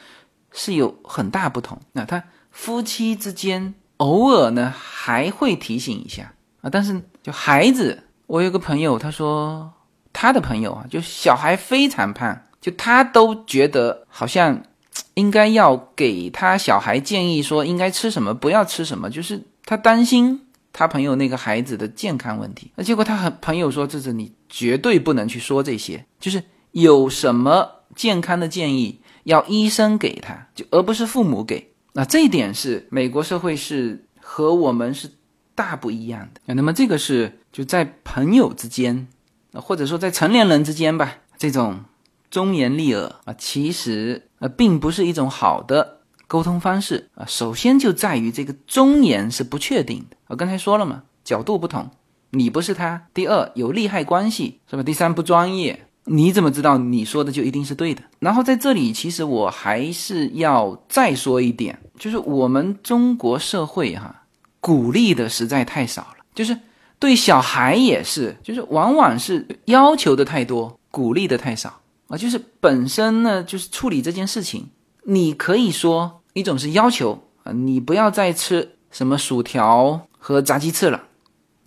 [0.51, 1.79] 是有很大不同。
[1.93, 2.21] 那他
[2.51, 9.71] 夫妻之间偶尔呢还会提醒一下啊，但是就孩子，我有个朋友他说。
[10.11, 14.63] 他的朋友啊，就小孩非常胖，就他都觉得好像
[15.13, 22.71] 应该要给他小孩建议说应该吃什么，不要吃什么，就是他担心他朋友那个孩子的健康问题。
[22.75, 35.09] 那结果他很朋友说：“这是你绝对不能去说这些，就是有什么健康的建议要医生给他，就而不是父母给。”那这一点是美国社会是和我们是
[35.55, 36.53] 大不一样的。
[36.53, 39.07] 那么这个是就在朋友之间。
[39.53, 41.83] 或者说在成年人之间吧，这种
[42.29, 47.25] 忠言逆耳啊，其实呃并不是一种好的沟通方式啊。
[47.25, 51.89] 首先就在于这个忠言是不确定的，我刚才说了嘛，角度不同，
[52.31, 53.07] 你不是他。
[53.13, 54.83] 第二有利害关系是吧？
[54.83, 58.01] 第三不专业，你怎么知道你说的就一定是对的？
[58.19, 64.23] 然后在这里，其实我还是要再说一点，就是我们中国社会哈，
[64.59, 66.57] 鼓励的实在太少了，就是。
[67.01, 72.17] 对小孩也是，就是往往是要求的太多，鼓励的太少啊。
[72.17, 74.67] 就是本身呢，就是处理这件事情，
[75.05, 81.01] 你可以说一种是要求啊，你不要再吃什么薯条和炸鸡翅了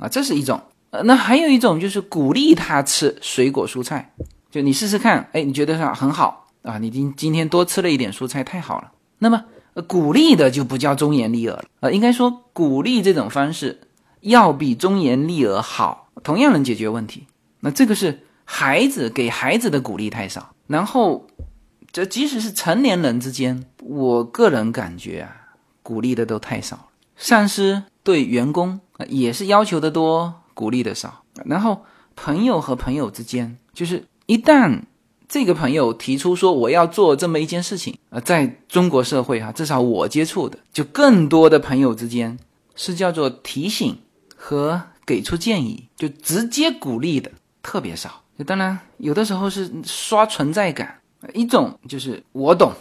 [0.02, 0.60] 啊，这是一种。
[0.90, 4.12] 呃，那还有一种就是鼓励他吃水果蔬菜，
[4.50, 8.92] 就你试试看，哎，你觉得很好啊，你今今天多吃了一点蔬菜，太好了。
[9.18, 9.44] 那么
[9.86, 13.80] 鼓励的就不叫忠言逆耳了呃，应该说鼓励这种方式。
[14.20, 17.26] 要比忠言逆耳好，同样能解决问题。
[17.60, 21.26] 那这个是孩子给孩子的鼓励太少，然后
[21.90, 26.90] 这即使是成年人之间，我个人感觉啊，鼓励的都太少。
[27.16, 31.22] 上司对员工也是要求的多，鼓励的少。
[31.44, 31.84] 然后
[32.16, 34.82] 朋友和朋友之间，就是一旦
[35.28, 42.38] 这个朋友提出说我要做这么一件事情，呃，在中国社会哈，至少我接触的，就更多的朋友之间
[42.74, 43.96] 是叫做提醒
[44.36, 47.30] 和给出建议，就直接鼓励的
[47.62, 48.22] 特别少。
[48.46, 51.00] 当然，有的时候是刷存在感，
[51.32, 52.72] 一种就是我懂，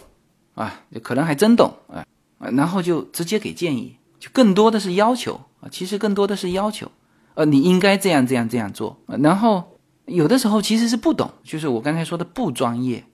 [0.54, 2.04] 啊，可能还真懂啊，
[2.38, 6.86] 然后就直接给建议，就更多的是要求啊，其实更多的是要求，
[7.34, 9.64] 呃，你应该这样这样这样做，然后。
[10.06, 13.04] 有的时候其实是不懂，就是我刚才说的不专业，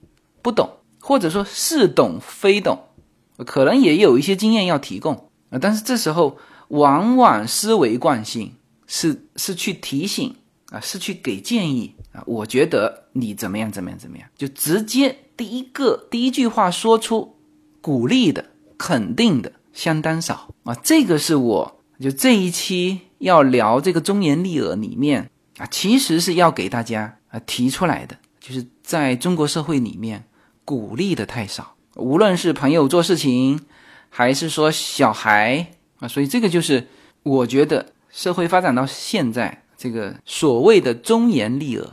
[0.41, 2.79] 不懂，或者说似懂非懂，
[3.45, 5.59] 可能也有一些经验要提供啊。
[5.61, 8.55] 但是这时候往往思维惯性
[8.87, 10.35] 是是去提醒
[10.71, 12.25] 啊，是去给建议啊。
[12.27, 17.37] 我觉得你怎么样怎么样怎么样，就直接第一个第一句话说出
[17.83, 18.47] 鼓励的、
[18.79, 20.75] 肯定的相当少啊。
[20.83, 25.31] 这个是我就这一期要聊这个忠言逆耳里面。
[25.59, 30.25] 啊，其实是要给大家啊提出来的，就是在中国社会里面
[30.65, 33.59] 鼓励的太少，无论是朋友做事情，
[34.09, 36.87] 还是说小孩啊，所以这个就是
[37.25, 41.85] 我觉得社会发展到现在，这个所谓的忠言逆耳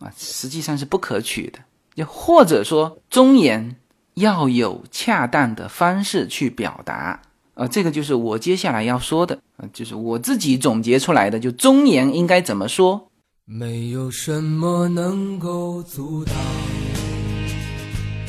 [0.00, 1.60] 啊，实际上是不可取的，
[1.94, 3.76] 又或者说忠言
[4.16, 7.22] 要有恰当的方式去表达。
[7.54, 13.10] 啊，这个就是我接下来要说的啊，就是我自己总结出来的，就忠言应该怎么说。
[13.44, 16.34] 没有什么能够阻挡，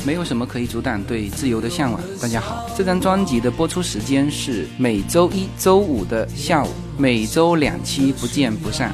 [0.06, 2.00] 没有什么可以阻挡对自由的向往。
[2.22, 8.94] 大家好，这张专辑的播出时间是每周一周五的下午，每周两期，不见不散。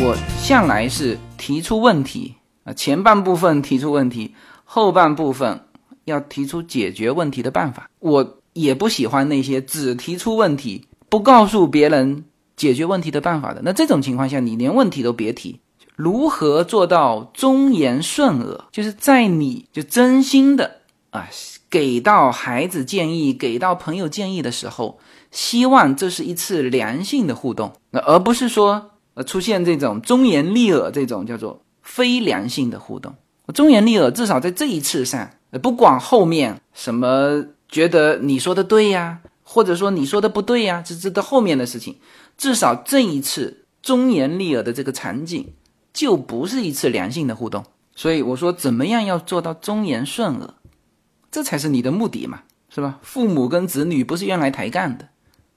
[0.00, 4.32] 我向来是提出问题啊，前半部分提出问题，
[4.62, 5.60] 后半部分
[6.04, 7.90] 要提出解决问题的办法。
[7.98, 12.24] 我也不喜欢那些只提出问题，不告诉别人
[12.56, 13.60] 解决问题的办法的。
[13.64, 15.58] 那这种情况下，你连问题都别提。
[15.96, 18.66] 如何做到忠言顺耳？
[18.70, 21.28] 就是在你就真心的啊，
[21.68, 25.00] 给到孩子建议，给到朋友建议的时候，
[25.32, 28.92] 希望这是一次良性的互动，那而不是说。
[29.24, 33.14] 出现这种忠言逆耳，这种叫做非良性的互动。
[33.54, 35.30] 忠言逆耳，至少在这一次上，
[35.62, 41.96] 不管后面什么觉得你说的对呀，或者说你说的不对呀，这这到后面的事情，
[42.36, 45.52] 至少这一次忠言逆耳的这个场景，
[45.94, 47.64] 就不是一次良性的互动。
[47.94, 50.54] 所以我说，怎么样要做到忠言顺耳，
[51.30, 52.98] 这才是你的目的嘛，是吧？
[53.02, 55.08] 父母跟子女不是用来抬杠的，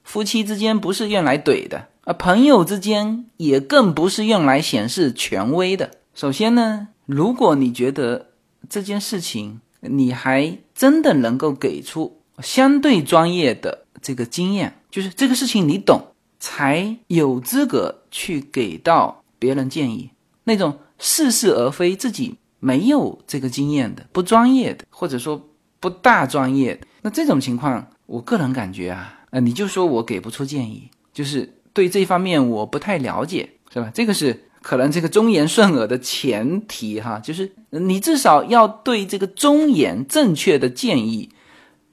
[0.02, 1.88] 夫妻之间不是用来怼的。
[2.04, 5.90] 而朋友之间也更不是用来显示权威的。
[6.14, 8.30] 首先呢，如果你觉得
[8.68, 16.02] 这件事情你还真的能够给出相对专业的这个经验，就是这个事情你懂，
[16.40, 20.10] 才有资格去给到别人建议。
[20.42, 31.48] 那种似是而非、自己没有这个经验的、不专业的，或者说不大专业的，那这种情况，我个人感觉啊，呃，你就说我给不出建议，就是。
[31.72, 33.90] 对这方面我不太了解，是吧？
[33.94, 41.30] 这个是可能这个忠言顺耳的前提哈，就是你至少要对这个忠言正确的建议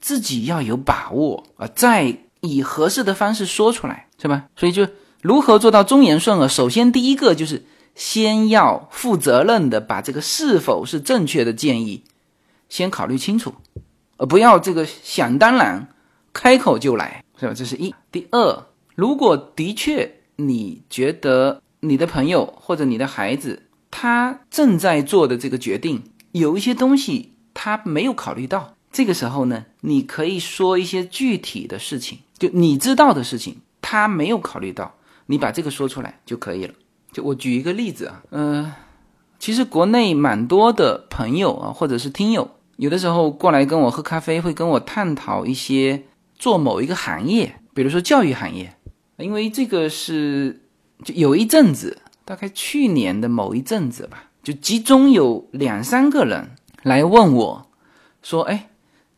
[0.00, 4.44] 自己要有把握啊，再以合适的方式说出来，是吧？
[4.54, 4.86] 所以就
[5.22, 7.64] 如何做到忠言顺耳，首先第一个就是
[7.94, 12.04] 先要负责任的把这个是否是正确的建议
[12.68, 13.54] 先考虑清楚，
[14.18, 15.88] 而不要这个想当然
[16.32, 17.54] 开口就来，是吧？
[17.54, 17.94] 这是一。
[18.12, 18.66] 第二。
[19.00, 36.74] 如果的确你觉得你的朋友或者你的孩子他正在做的这个决定有一些东西他没有考虑到，这个时候呢，你可以说一些具体的事情，就你知道的事情，他没有考虑到，你把这个说出来就可以了。
[37.10, 38.70] 就我举一个例子啊，嗯，
[39.38, 46.02] 其实国内蛮多的朋友啊，或者是听友，有的时候过来跟我喝咖啡，会跟我探讨一些
[46.38, 48.76] 做某一个行业，比如说教育行业，
[49.20, 50.60] 因为这个是
[51.04, 56.50] 就有一阵子，大概去年的某一阵子吧，就集中有两三个人
[56.82, 57.66] 来问我，
[58.22, 58.66] 说，哎。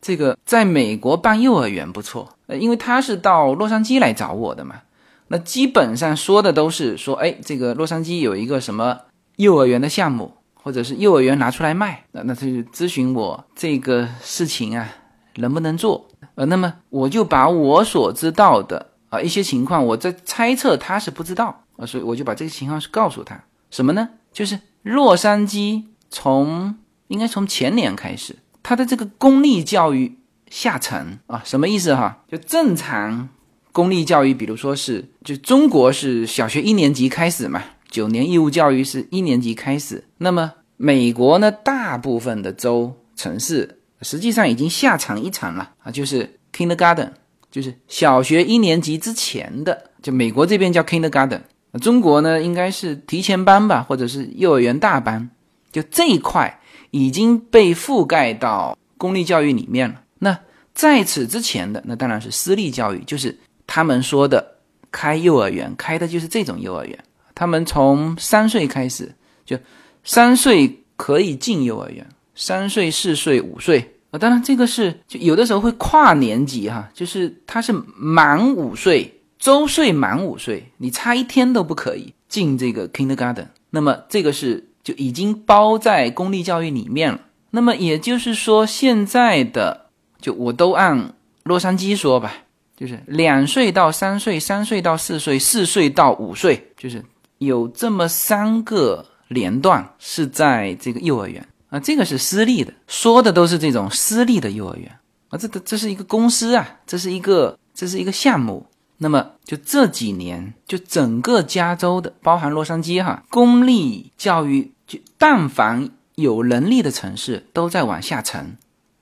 [0.05, 4.83] 这个在美国办幼儿园不错，呃，因为他是到洛杉矶来找我的嘛，
[5.29, 8.99] 那基本上说的都是说，哎，这个洛杉矶有一个什么
[9.37, 14.88] 幼儿园的项目，或者是幼儿园拿出来卖，那那他就咨询我这个事情啊
[15.37, 23.38] 能不能做，呃，那么我就把我所知道的啊一些情况，我在猜测他是不知道啊，所以我就把这个情况是告诉他，
[23.70, 24.09] 什么呢？
[24.33, 26.75] 就是洛杉矶从
[27.09, 28.35] 应该从前年开始。
[28.62, 30.16] 他的这个公立教育
[30.48, 32.25] 下沉啊，什么意思哈？
[32.27, 33.29] 就正常
[33.70, 40.05] 公立教育，比如说是，就中国是小学一年级开始嘛，九年义务教育是一年级开始。
[40.16, 47.11] 那么美国呢，大部分的州城市实际上已经下沉一层了啊，就是 kindergarten，
[47.53, 51.43] 就是小学一年级之前的，就美国这边叫 kindergarten，
[51.81, 55.31] 中国呢应该是提前班吧，或者是幼儿园大班，
[55.71, 56.59] 就这一块。
[56.95, 60.03] 已经被覆盖到公立教育里面了。
[60.19, 60.38] 那
[60.75, 63.35] 在此之前的，那当然是私立教育，就是
[63.67, 64.59] 他们说的
[64.91, 66.99] 开幼儿园，开的就是这种幼儿园。
[67.35, 69.11] 他们从三岁开始，
[69.47, 69.59] 就
[70.05, 74.18] 三岁可以进幼儿园，三岁、四岁、五岁啊。
[74.18, 83.48] 当然，这个是就有的时候会跨年级哈，就是他是满五岁，周岁满五岁，你差一天都不可以进这个 kindergarten。
[83.70, 84.68] 那么这个是。
[84.85, 87.20] 就已经包在公立教育里面了。
[87.51, 89.87] 那么也就是说，现在的
[90.20, 92.35] 就我都按洛杉矶说吧，
[92.77, 97.01] 就是两岁到三岁，三岁到四岁，四岁到五岁，就是
[97.38, 101.80] 有这么三个年段是在这个幼儿园啊。
[101.80, 105.37] 这个是私立的，说的都是这种私立的幼儿园啊。
[105.37, 108.66] 这这是一个公司啊，这是一个这是一个项目。
[108.98, 118.56] 那么就这几年，就整个加州的，包含洛杉矶哈，公立教育就但凡有能力的城市都在往下沉，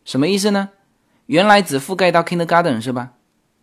[0.07, 0.71] 什么意思呢？
[1.27, 3.11] 原来只覆盖到 kindergarten 是吧？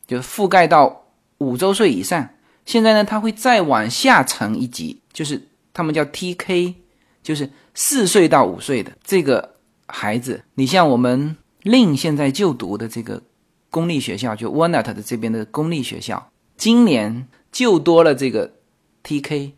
[0.05, 1.05] 就覆盖到
[1.39, 2.29] 五周岁以上，
[2.65, 6.75] 现在呢，它会再往下沉一级，就是他们叫 TK，
[7.27, 9.55] 就是四岁到五岁的这个
[9.87, 10.43] 孩子。
[10.55, 13.21] 你像我们令现在就读的这个。
[13.69, 18.53] 公立学校就 Walnut 的这边的公立学校，今年就多了这个
[19.03, 19.51] TK，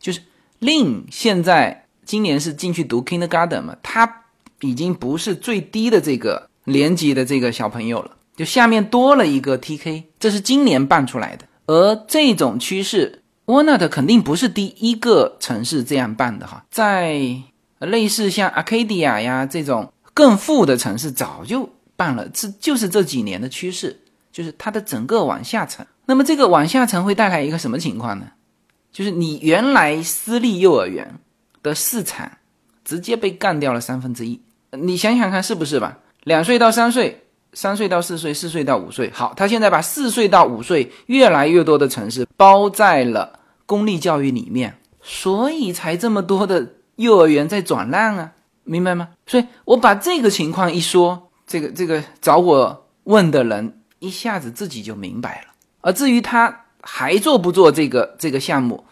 [0.00, 0.22] 就是
[0.58, 4.24] 令现在今年是进去读 Kindergarten 嘛，他
[4.62, 11.46] 已经不是最低的这个年级的这个小朋友了，就下面多了一个 TK，这是今年办出来的。
[11.66, 17.18] 而这种趋势，Walnut 肯定不是第一个城市这样办的哈，在
[17.78, 21.68] 类似像 Arcadia 呀这种更富的城市早就。
[21.94, 24.00] 办了，这就是这几年的趋势，
[24.32, 25.86] 就是它的整个往下沉。
[26.06, 28.26] 那么这个往下沉会带来一个什么情况呢？
[28.90, 31.14] 就是你原来私立幼儿园
[31.62, 32.28] 的市场
[32.82, 34.40] 直接被干掉了三分之一。
[34.72, 35.98] 你想想看是不是吧？
[36.24, 39.10] 两岁到三岁，三岁到四岁，四岁到五岁。
[39.12, 48.32] 好，他现在把四岁到五岁越来越多的城市包在了公立教育里面，所以才这么多的幼儿园在转让啊，
[48.64, 49.08] 明白吗？
[49.26, 51.28] 所以我把这个情况一说。
[51.44, 55.48] 这个这个找我问的人一下子自己就明白了，
[55.82, 58.82] 而至于他还做不做这个这个项目，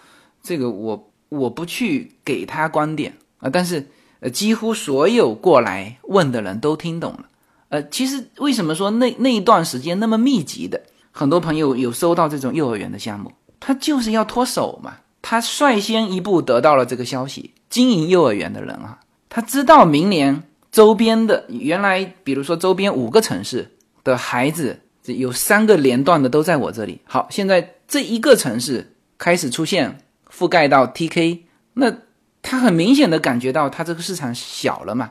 [0.42, 7.24] 这个我我不去给他观点啊，但是呃，几乎所有过来问的人都听懂了。
[7.70, 10.80] 呃，其实为什么说那那一段时间那么密集的，
[11.10, 20.42] 很多朋友有收到这种幼儿园的项目，他就是要脱手嘛，他率先一步得到了这个消息，经营幼儿园的人啊，他知道明年。
[20.72, 23.68] 周边的原来，比如说周边五个城市
[24.04, 27.00] 的孩子，有三个连段的都在我这里。
[27.04, 29.98] 好，现在这一个城市开始出现
[30.32, 31.40] 覆盖到 TK，
[31.74, 31.92] 那
[32.40, 35.10] 他很明显的感觉到他这个市场小了嘛？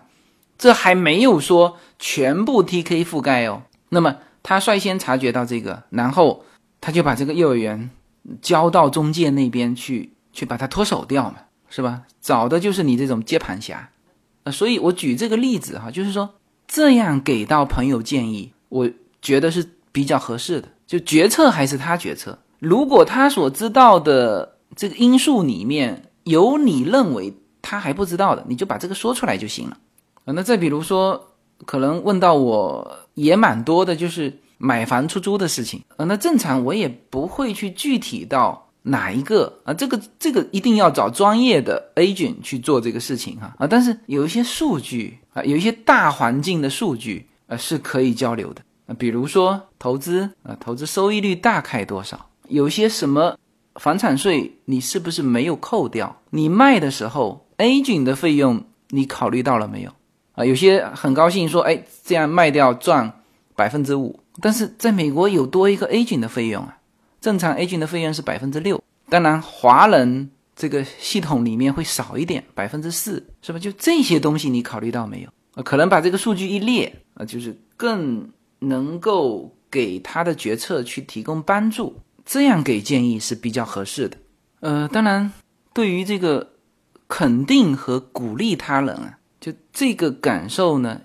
[0.58, 3.64] 这还没有说全部 TK 覆盖哦。
[3.90, 6.44] 那么他率先察觉到这个，然后
[6.82, 7.92] 他就把这个幼儿园
[8.42, 11.38] 交到中介那边去，去把它脱手掉嘛，
[11.70, 12.04] 是吧？
[12.22, 13.90] 找的就是你这种接盘侠。
[14.52, 16.36] 所以，我举这个例子哈，就是说
[16.68, 18.90] 这样给到朋友建议，我
[19.22, 20.68] 觉得是比较合适的。
[20.88, 27.32] 就决策还是他决策，如果他所知道的这个因素里面有你认为
[27.62, 29.78] 他还不知道的，你就把这个说出来就行了。
[30.26, 31.29] 啊，那再比如说，
[31.66, 35.84] 可能问到我也蛮多的，就是买房出租的事情。
[35.98, 39.74] 啊，那正常我也不会去具体到哪一个啊？
[39.74, 43.68] 这个这个一定要找专业的 agent 去做这个事情哈啊！
[43.68, 52.28] 但是有一些数据啊，有一些大环境的数据啊是可以交流的啊，比如说投资啊，投资收益率大概多少？
[52.48, 53.38] 有些什么
[53.76, 56.22] 房产税你是不是没有扣掉？
[56.32, 59.92] 你卖的时候 agent 的费用你考虑到了没有？
[60.40, 63.12] 啊，有些很高兴说，哎，这样卖掉赚
[63.58, 66.78] 百分之五，但是在美国有多一个 agent 的费用啊。
[67.20, 73.60] 正常 agent 的费用是百分之六，当然华人这个系统里面会少一点，百分之四，是吧？
[73.60, 75.30] 就这些东西你考虑到没有？
[75.56, 78.30] 啊，可能把这个数据一列啊，就是更
[78.60, 84.16] 能够给他的决策去提供帮助，这样给建议是比较合适的。
[84.62, 85.30] 呃，当然，
[85.74, 86.54] 对于这个
[87.10, 91.02] 肯定和鼓励他人啊，就这个感受呢，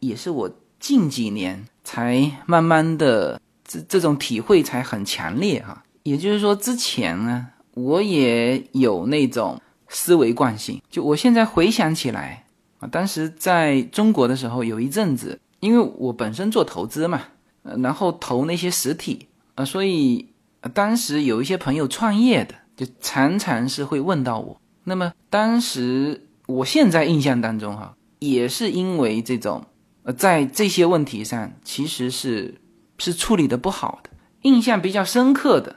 [0.00, 3.40] 也是我近几年才慢慢的。
[3.68, 10.80] 这这种体会才很强烈哈，也就是说，之前呢，我也有那种思维惯性。
[10.88, 12.46] 就我现在回想起来
[12.78, 17.22] 啊，当时在中国的时候，有一阵子，因为我本身做投资嘛，
[17.64, 19.26] 呃，然后投那些实体
[19.56, 20.28] 啊，所以
[20.72, 24.60] 当时有一些朋友创业的，就常常是会问到我。
[24.84, 29.64] 那么当时，我现在印象当中哈，也是因为这种
[30.04, 32.54] 呃，在这些问题上，其实是。
[32.98, 34.08] 是处理的不好的，
[34.40, 35.76] 印象比较深刻的，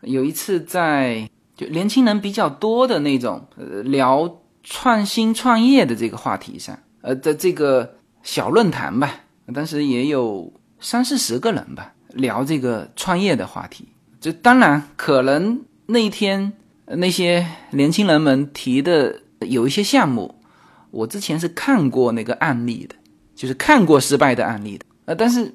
[0.00, 9.20] 有一次在就年轻人比较多的那种呃聊创新创业的这个话题上，呃在这个小论坛吧，
[9.52, 13.86] 当时也有三四十个人吧聊这个创业的话题。
[14.18, 16.50] 就当然可能那一天
[16.86, 20.34] 那些年轻人们提的有一些项目，
[20.90, 22.94] 我之前是看过那个案例的，
[23.34, 25.52] 就是看过失败的案例的，呃但是。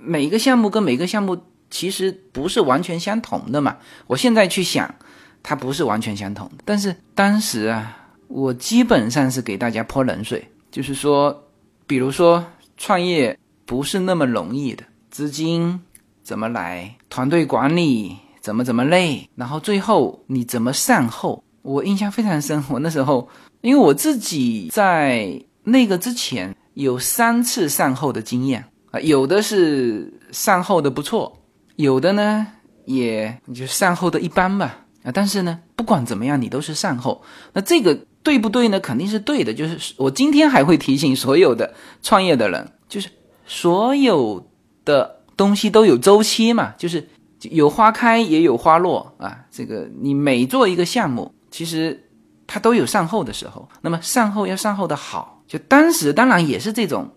[0.00, 1.36] 每一个项目跟每个项目
[1.70, 3.76] 其实不是完全相同的嘛。
[4.06, 4.94] 我现在去想，
[5.42, 6.58] 它不是完全相同的。
[6.64, 11.36] 但是当时啊，我基本上是给大家泼冷水，就是说，
[11.84, 12.42] 比如说
[12.76, 15.80] 创业不是那么容易的，资金
[16.22, 21.42] 怎么来，团队管理怎么怎么累，然后最后你怎么善后。
[21.68, 23.28] 我印象非常深，我那时候
[23.60, 28.64] 因为我自己在那个之前有三次善后的经验。
[28.90, 31.38] 啊，有的是善后的不错，
[31.76, 32.46] 有的呢
[32.86, 34.86] 也就善后的一般吧。
[35.02, 37.22] 啊，但是呢，不管怎么样，你都是善后。
[37.52, 38.80] 那这个对不对呢？
[38.80, 39.52] 肯定是对的。
[39.52, 43.10] 就是我今天还会提醒所有的创业的人，就是
[43.46, 44.50] 所有
[44.86, 47.06] 的东西都有周期嘛，就是
[47.42, 49.44] 有花开也有花落啊。
[49.50, 52.08] 这个你每做一个项目，其实
[52.46, 53.68] 它都有善后的时候。
[53.82, 57.10] 那么善后要善后的好，就当时当然也是这种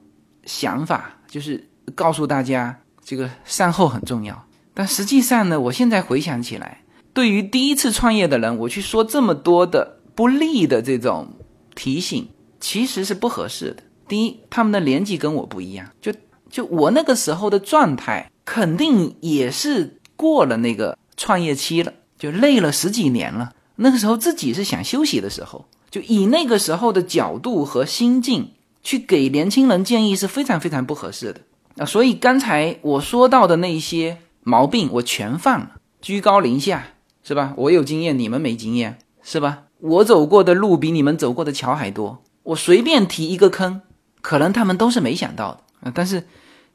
[0.46, 1.18] 想法。
[1.28, 4.46] 就是告诉大家，这个善后很重要。
[4.74, 6.82] 但实际上呢，我现在回想起来，
[7.14, 11.34] 对于第一次创业的人，我去说这么多的不利的这种
[11.74, 12.28] 提醒，
[12.60, 13.84] 其实是不合适的。
[14.10, 16.14] 第一，他们的年纪跟我不一样，就
[16.50, 23.54] 就我那个时候的状态，肯定也是过了那个创业期了，就累了十几年了。
[23.82, 28.52] 那个时候自己是想休息的时候，就以那个时候的角度和心境。
[28.84, 31.42] 去给年轻人建议是非常非常不合适的
[31.78, 31.86] 啊！
[31.86, 36.88] 所以刚才我说到的那些毛病，我全犯了，居高临下
[37.22, 37.54] 是吧？
[37.58, 39.66] 我有经验，你们没经验是吧？
[39.78, 43.82] 我走过的路比你们走过的桥还多，我随便提一个坑，
[44.22, 45.92] 可能他们都是没想到的啊！
[45.94, 46.26] 但是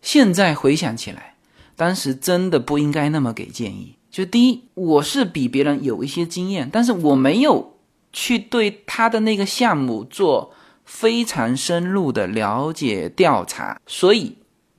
[0.00, 1.34] 现在回想起来，
[1.74, 3.95] 当时真的不应该那么给建议。
[4.16, 7.74] 就第一，我是比别人有一些经验，但是我没有
[8.14, 10.52] 去对他的那个项目做。
[10.88, 14.36] 非常深入的了解调查，所以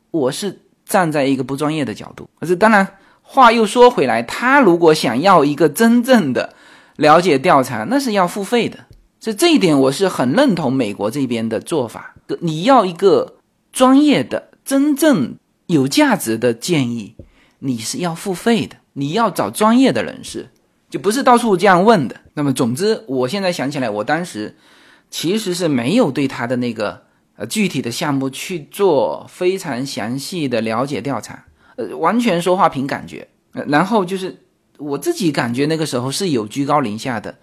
[0.09, 2.29] 我是站在一个不专业的角度。
[2.39, 2.87] 可是当然，
[3.21, 6.55] 话又说回来，他如果想要一个真正的
[6.95, 8.85] 了解调查，那是要付费的。
[9.19, 12.15] 所以这一点我是很认同美国这边的做法。
[12.39, 13.35] 你要一个
[13.73, 15.35] 专业的、真正
[15.65, 17.15] 有价值的建议，
[17.59, 18.77] 你是要付费的。
[18.97, 20.49] 你要找专业的人士，
[20.89, 22.15] 就不是到处这样问的。
[22.33, 24.55] 那么，总之，我现在想起来，我当时。
[25.09, 27.03] 其实是没有对他的那个
[27.37, 31.45] 呃具体的项目去做非常详细的了解调查，
[31.77, 33.25] 呃，完全说话凭感觉。
[33.53, 34.43] 呃，然后就是
[34.77, 37.37] 我自己感觉那个时候是有居高临下的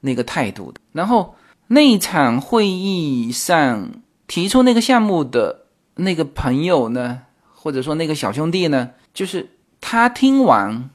[0.00, 0.80] 那个态度的。
[0.90, 1.36] 然后
[1.68, 3.92] 那场会议上
[4.26, 7.20] 提出那个项目的那个朋友呢，
[7.54, 9.50] 或者说那个小兄弟呢，就是
[9.80, 10.90] 他听完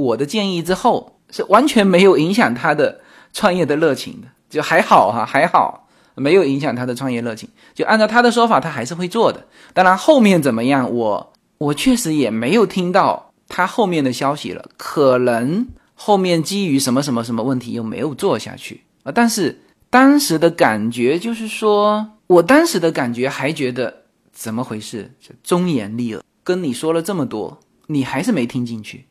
[0.00, 3.00] 我的建议之后，是完全没有影响他的
[3.32, 4.28] 创业的热情的。
[4.48, 5.86] 就还好哈，还好
[6.16, 7.48] 没有影响他的创业热情。
[7.72, 9.46] 就按照他的说法，他还是会做的。
[9.72, 14.64] 当然后面怎么样，我我确实也没有听到他后面的消息了。
[14.76, 19.12] 可能后面基于什么什么什么问题又没有做下去啊。
[19.12, 25.12] 但是当时的感觉就是说，我当时的感觉还觉得怎么回事？
[25.44, 29.04] 忠言逆耳，跟你说了这么多，你还是没听进去。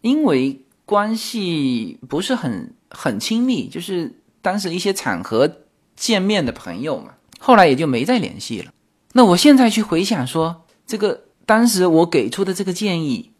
[0.00, 5.50] 因为关系不是很很亲密，就是当时一些场合
[5.96, 8.72] 见面的朋友嘛，后来也就没再联系了。
[9.12, 13.32] 那我现在去回想说，这个当时我给出的这个建议，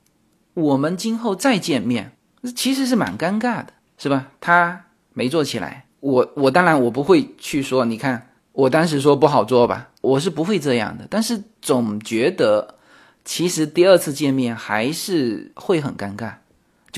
[0.55, 2.13] 我们今后再见面。
[2.55, 4.29] 其实是蛮尴尬的，是吧？
[4.41, 11.05] 他没做起来，我我当然我不会去说，你看我当时说不好做吧，我是不会这样的。
[11.11, 12.77] 但是总觉得，
[13.25, 16.35] 其实第二次见面还是会很尴尬，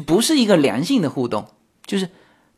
[0.01, 1.47] 不是一个良性的互动。
[1.85, 2.09] 就是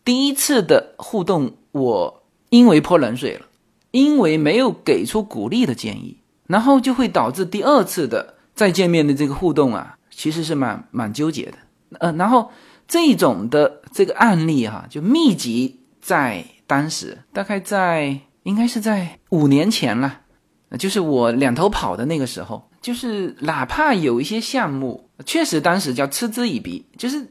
[0.05, 3.47] 第一次的互动，我因为泼冷水了，
[3.91, 11.55] 因为没有给出鼓励的建议，然后就会导致第二次的再见面的这个互动啊，其实是蛮蛮纠结的。
[11.99, 12.51] 呃，然后。
[12.89, 20.21] 这种的这个案例哈，就密集在当时，大概在应该是在五年前了，
[20.79, 27.27] 就是我两头跑的那个时候，就是哪怕有一些项目，确实当时叫嗤之以鼻，就是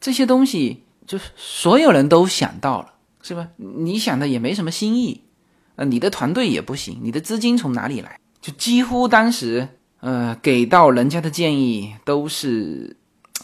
[0.00, 3.48] 这些东西，就是所有人都想到了，是吧？
[3.56, 5.22] 你想的也没什么新意，
[5.76, 8.18] 呃，你的团队也不行，你的资金从哪里来？
[8.40, 9.68] 就几乎当时，
[10.00, 12.96] 呃，给到人家的建议都是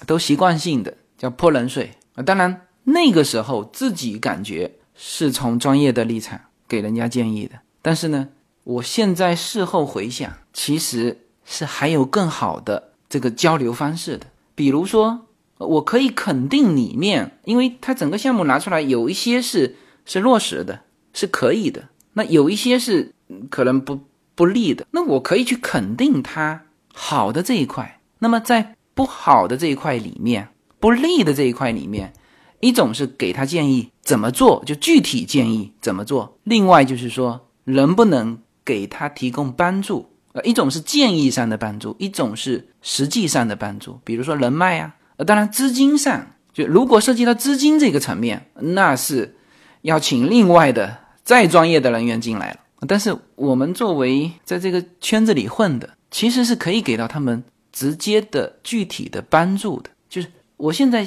[0.07, 0.97] 都习惯性的。
[1.21, 2.23] 叫泼冷水啊！
[2.23, 7.57] 当然，那个时候自己感觉是从专业的立场给人家建议的。
[7.83, 8.29] 但是呢，
[8.65, 14.29] 我现在事后回想，其实是还有更好的这个交流方式的。
[14.55, 15.27] 比如说，
[15.59, 20.81] 我可以肯定里面，因为他整个项目拿出来，有一些是是落实的，
[21.13, 21.83] 是可以的；
[22.15, 23.13] 那有一些是
[23.51, 24.01] 可能不
[24.35, 24.87] 不利的。
[24.93, 26.63] 那我可以去肯定他
[26.95, 28.01] 好的这一块。
[28.21, 30.49] 那么在不好的这一块里面。
[30.79, 32.15] 不利的这一块里面，
[32.61, 40.09] 一种是给他建议怎么做，就具体建议怎么做；另外就是说能不能给他提供帮助。
[40.33, 44.95] 呃，一种是建议上的帮助，一种是实际上的帮助，比如说人脉啊。
[45.17, 49.37] 呃，当然资金上，就如果涉及到资金这个层面，那是
[49.83, 52.61] 要请另外的再专业的人员进来了。
[52.87, 60.29] 但是我们作为在这个圈子里混的，其实是可以给到他们直接的具体的帮助的，就是。
[60.61, 61.07] 我现在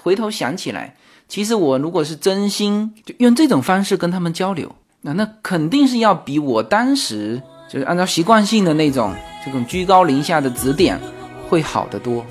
[0.00, 0.96] 回头想起来，
[1.26, 7.42] 其实我如果是真心就用这种方式跟他们交流，那那肯定是要比我当时
[7.72, 11.00] 就是按照习惯性的那种这种居高临下的指点
[11.48, 12.22] 会好得多。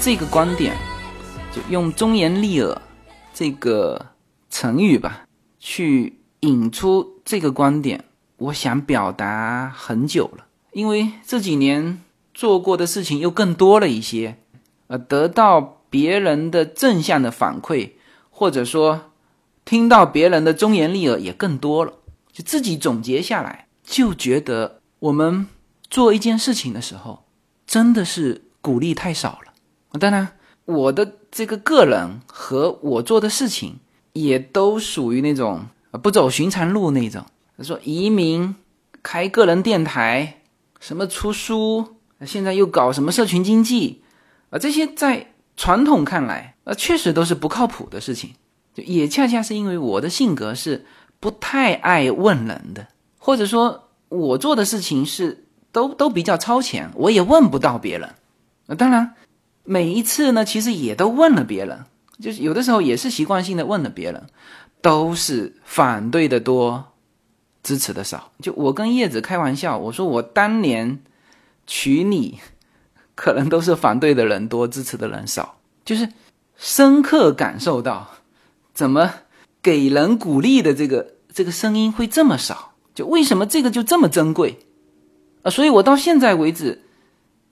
[0.00, 0.74] 这个观点，
[1.52, 2.80] 就用“忠言逆耳”
[3.34, 4.06] 这个
[4.48, 5.24] 成语吧，
[5.58, 8.04] 去引出这个观点。
[8.36, 12.00] 我想表达很久了，因为这几年
[12.32, 14.38] 做过的事情又更多了一些，
[14.86, 17.92] 呃，得到别人的正向的反馈，
[18.30, 19.10] 或者说
[19.64, 21.94] 听到别人的忠言逆耳也更多了。
[22.32, 25.48] 就自己总结下来，就觉得我们
[25.90, 27.24] 做一件事情的时候，
[27.66, 29.98] 真的是鼓励太少了。
[29.98, 30.28] 当然，
[30.64, 33.80] 我的这个个人和我做的事情
[34.12, 35.66] 也都属于那种
[35.98, 37.24] 不走寻常路那种。
[37.56, 38.54] 他说移民、
[39.02, 40.42] 开个人电台、
[40.80, 44.02] 什么出书，现在又搞什么社群经济，
[44.50, 48.30] 啊，这些在传统看来，啊，确实都是不靠谱的事情。
[48.72, 50.86] 就也恰恰是因为我的性格是
[51.20, 52.86] 不太爱问人的，
[53.18, 58.08] 或者说我做的事情是都都比较超前，我也问不到别人。
[58.66, 59.14] 那当然。
[59.70, 61.84] 每一次呢，其实也都问了别人，
[62.18, 64.26] 就是有的时候也是习惯性的问了别人，
[64.80, 66.84] 都是反对的多，
[67.62, 68.32] 支持的少。
[68.42, 71.00] 就我跟叶子开玩笑，我说我当年
[71.66, 72.38] 娶你，
[73.14, 75.58] 可能都是反对的人多，支持的人少。
[75.84, 76.08] 就是
[76.56, 78.08] 深刻感受到，
[78.72, 79.12] 怎么
[79.62, 82.72] 给人鼓励的这个这个声音会这么少？
[82.94, 84.58] 就为什么这个就这么珍贵
[85.42, 85.50] 啊？
[85.50, 86.82] 所以我到现在为止，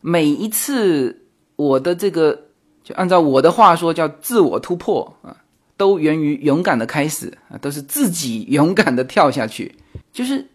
[0.00, 1.22] 每一次。
[1.58, 2.38] 我的这个，
[2.84, 5.34] 就按照我的话说，叫自我突破啊，
[5.76, 9.74] 都源于勇敢的开始啊，都是自己勇敢的跳下去。
[10.12, 10.48] 就是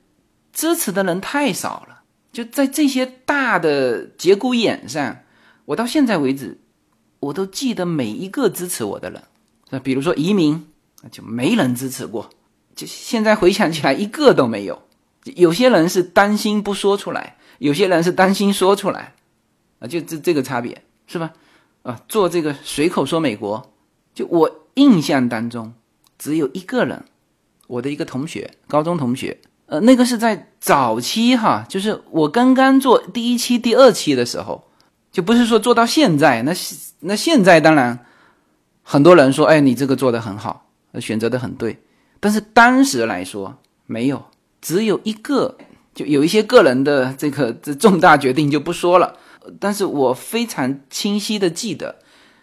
[0.53, 5.19] 支持的人太少了，就在这些大的节骨眼上，
[5.65, 6.59] 我到现在为止，
[7.19, 9.21] 我都记得每一个支持我的人。
[9.69, 10.67] 那比如说移民，
[11.11, 12.29] 就没人支持过，
[12.75, 14.81] 就现在回想起来，一个都没有。
[15.23, 19.13] 有些人是担心不说出来，有些人是担心说出来，
[19.79, 20.83] 啊，就这这个差别。
[21.07, 21.33] 是吧？
[21.83, 23.73] 啊，做这个随口说美国，
[24.15, 25.73] 就我印象当中
[26.17, 27.03] 只有一个人，
[27.67, 34.63] 我的一个同学，高中同学，呃，那个是在早期哈，就是我刚刚做第一期、第二期的时候，
[35.11, 36.53] 就不是说做到现在，那
[36.99, 37.99] 那现在当然
[38.83, 40.67] 很多人说，哎，你这个做的很好，
[40.99, 41.79] 选择的很对，
[42.19, 44.23] 但是当时来说没有，
[44.61, 45.57] 只有一个，
[45.93, 49.17] 就有一些个人的这个这重大决定就不说了。
[49.59, 51.95] 但是我非常清晰的记得，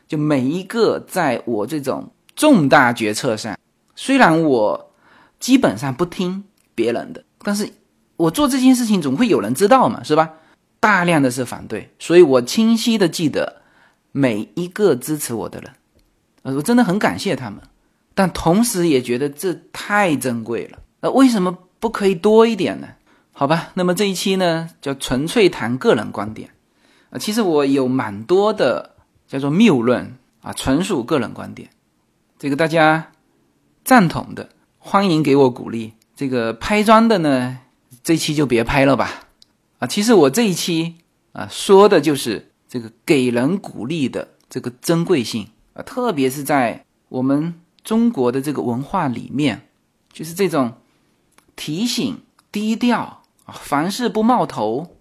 [0.08, 3.58] 就每一个在我这种重大决策上，
[3.96, 4.92] 虽然我
[5.40, 7.68] 基本上不听别人的，但是
[8.16, 10.34] 我做这件事情总会有人知道嘛，是吧？
[10.78, 13.62] 大量的是反对，所以我清晰的记得
[14.12, 15.72] 每一个支持我的人，
[16.42, 17.60] 呃，我真的很感谢他们，
[18.14, 20.78] 但同时也觉得这太珍贵了。
[21.00, 22.86] 那为什么不可以多一点呢？
[23.32, 26.50] 好吧，那么这一期呢，叫纯粹谈个人观点。
[27.10, 28.94] 啊，其实我有蛮多的
[29.26, 31.68] 叫做谬论啊，纯属个人观点。
[32.38, 33.10] 这个大家
[33.84, 35.94] 赞同的，欢迎给我鼓励。
[36.14, 37.58] 这个拍砖的呢，
[38.04, 39.28] 这期就别拍了吧。
[39.80, 40.98] 啊，其实我这一期
[41.32, 49.68] 啊，说的就是这个给人鼓励的这个珍贵性啊，特别是在我们中国的这个文化里面，
[50.12, 50.74] 就是这种
[51.56, 52.22] 提醒、
[52.52, 54.96] 低调啊，凡事不冒头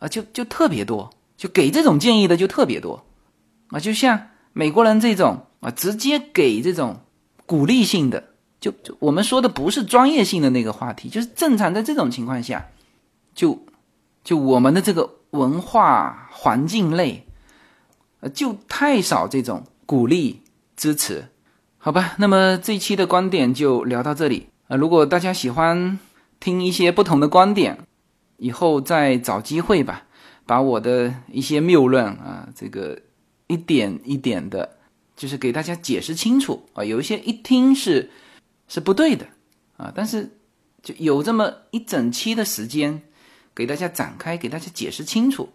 [0.00, 1.10] 啊，就就特别多。
[1.38, 3.04] 就给这种建议的就特别多，
[3.68, 7.00] 啊，就像美国人这种啊，直接给这种
[7.46, 8.22] 鼓励性的，
[8.60, 12.68] 就就我们说的不是专业性的那个话题，就是正常在这种情况下，
[13.34, 13.64] 就
[14.22, 17.26] 就我们的这个文化环境类，
[18.20, 20.42] 呃，就太少这种鼓励
[20.76, 21.28] 支持，
[21.78, 22.14] 好吧？
[22.18, 25.98] 那么这一期的观点就聊到这里啊，如果大家喜欢
[26.40, 27.78] 听一些不同的观点，
[28.36, 30.02] 以后再找机会吧。
[30.46, 33.00] 把我的一些谬论啊，这个
[33.46, 34.73] 一点一点的，
[35.16, 36.84] 就是给大家解释清楚啊。
[36.84, 38.10] 有一些一听是
[38.68, 39.26] 是不对的
[39.76, 40.38] 啊，但是
[40.82, 43.02] 就有这么一整期的时间
[43.54, 45.48] 给大家展开，给大家解释清楚，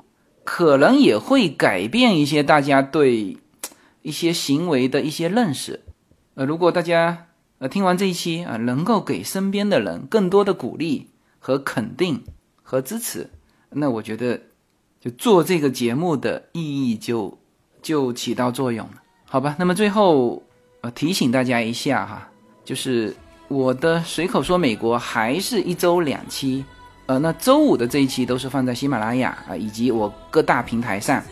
[0.43, 3.37] 可能也会改变一些大家对
[4.01, 5.83] 一些行为的一些认识。
[6.35, 7.27] 呃，如果大家
[7.59, 12.23] 呃听完这一期啊，能够给身边的人更多的鼓励和肯定
[12.61, 13.29] 和支持，
[13.69, 14.41] 那我觉得。
[15.01, 17.39] 就做这个节目的意义就
[17.81, 19.55] 就起到作用了，好吧？
[19.59, 20.41] 那么最后
[20.81, 22.27] 呃提醒大家一下哈，
[22.65, 23.15] 就是
[23.47, 26.65] 我的随口说美国还是一周两期，
[27.05, 31.23] 呃，那周五的这一期都是放在喜马拉雅啊以及我各大平台上，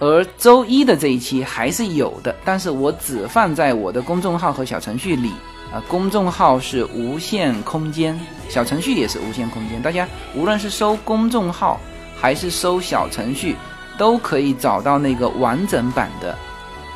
[0.00, 5.30] 而周一的这一期还是有的，但是我只放在我的公众号和小程序里
[5.72, 11.80] 啊，公众号是无限空间，小程序也是无限空间，大家无论是搜公众号。
[12.16, 13.54] 还是搜小程序，
[13.98, 16.32] 都可以找到那个完整版的《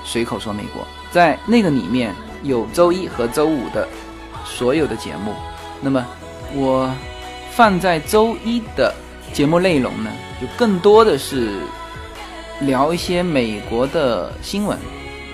[0.04, 0.82] 随口说美国》。
[1.10, 3.86] 在那个里面有周一和周五的
[4.44, 5.34] 所有的节目。
[5.80, 6.04] 那么
[6.54, 6.92] 我
[7.52, 8.94] 放在周一的
[9.32, 11.60] 节目内容呢，就更多的是
[12.60, 14.78] 聊一些美国的新闻，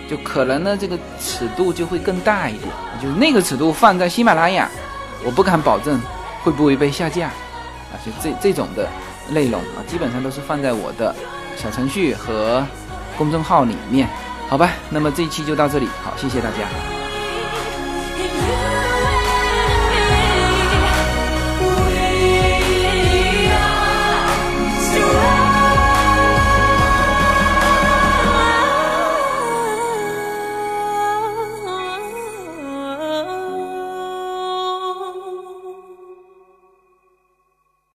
[0.08, 2.70] 就可能呢这个尺度就会更大一点。
[3.02, 4.70] 就那个尺度放在喜马拉雅，
[5.24, 6.00] 我不敢保证
[6.42, 7.92] 会不会被下架啊。
[8.04, 8.88] 就这这种的。
[9.30, 11.16] 内容啊，基本上都是放在我的
[11.56, 12.62] 小程序和
[13.16, 14.06] 公众号里面，
[14.48, 14.70] 好吧？
[14.90, 17.03] 那么这一期就到这里，好，谢谢大家。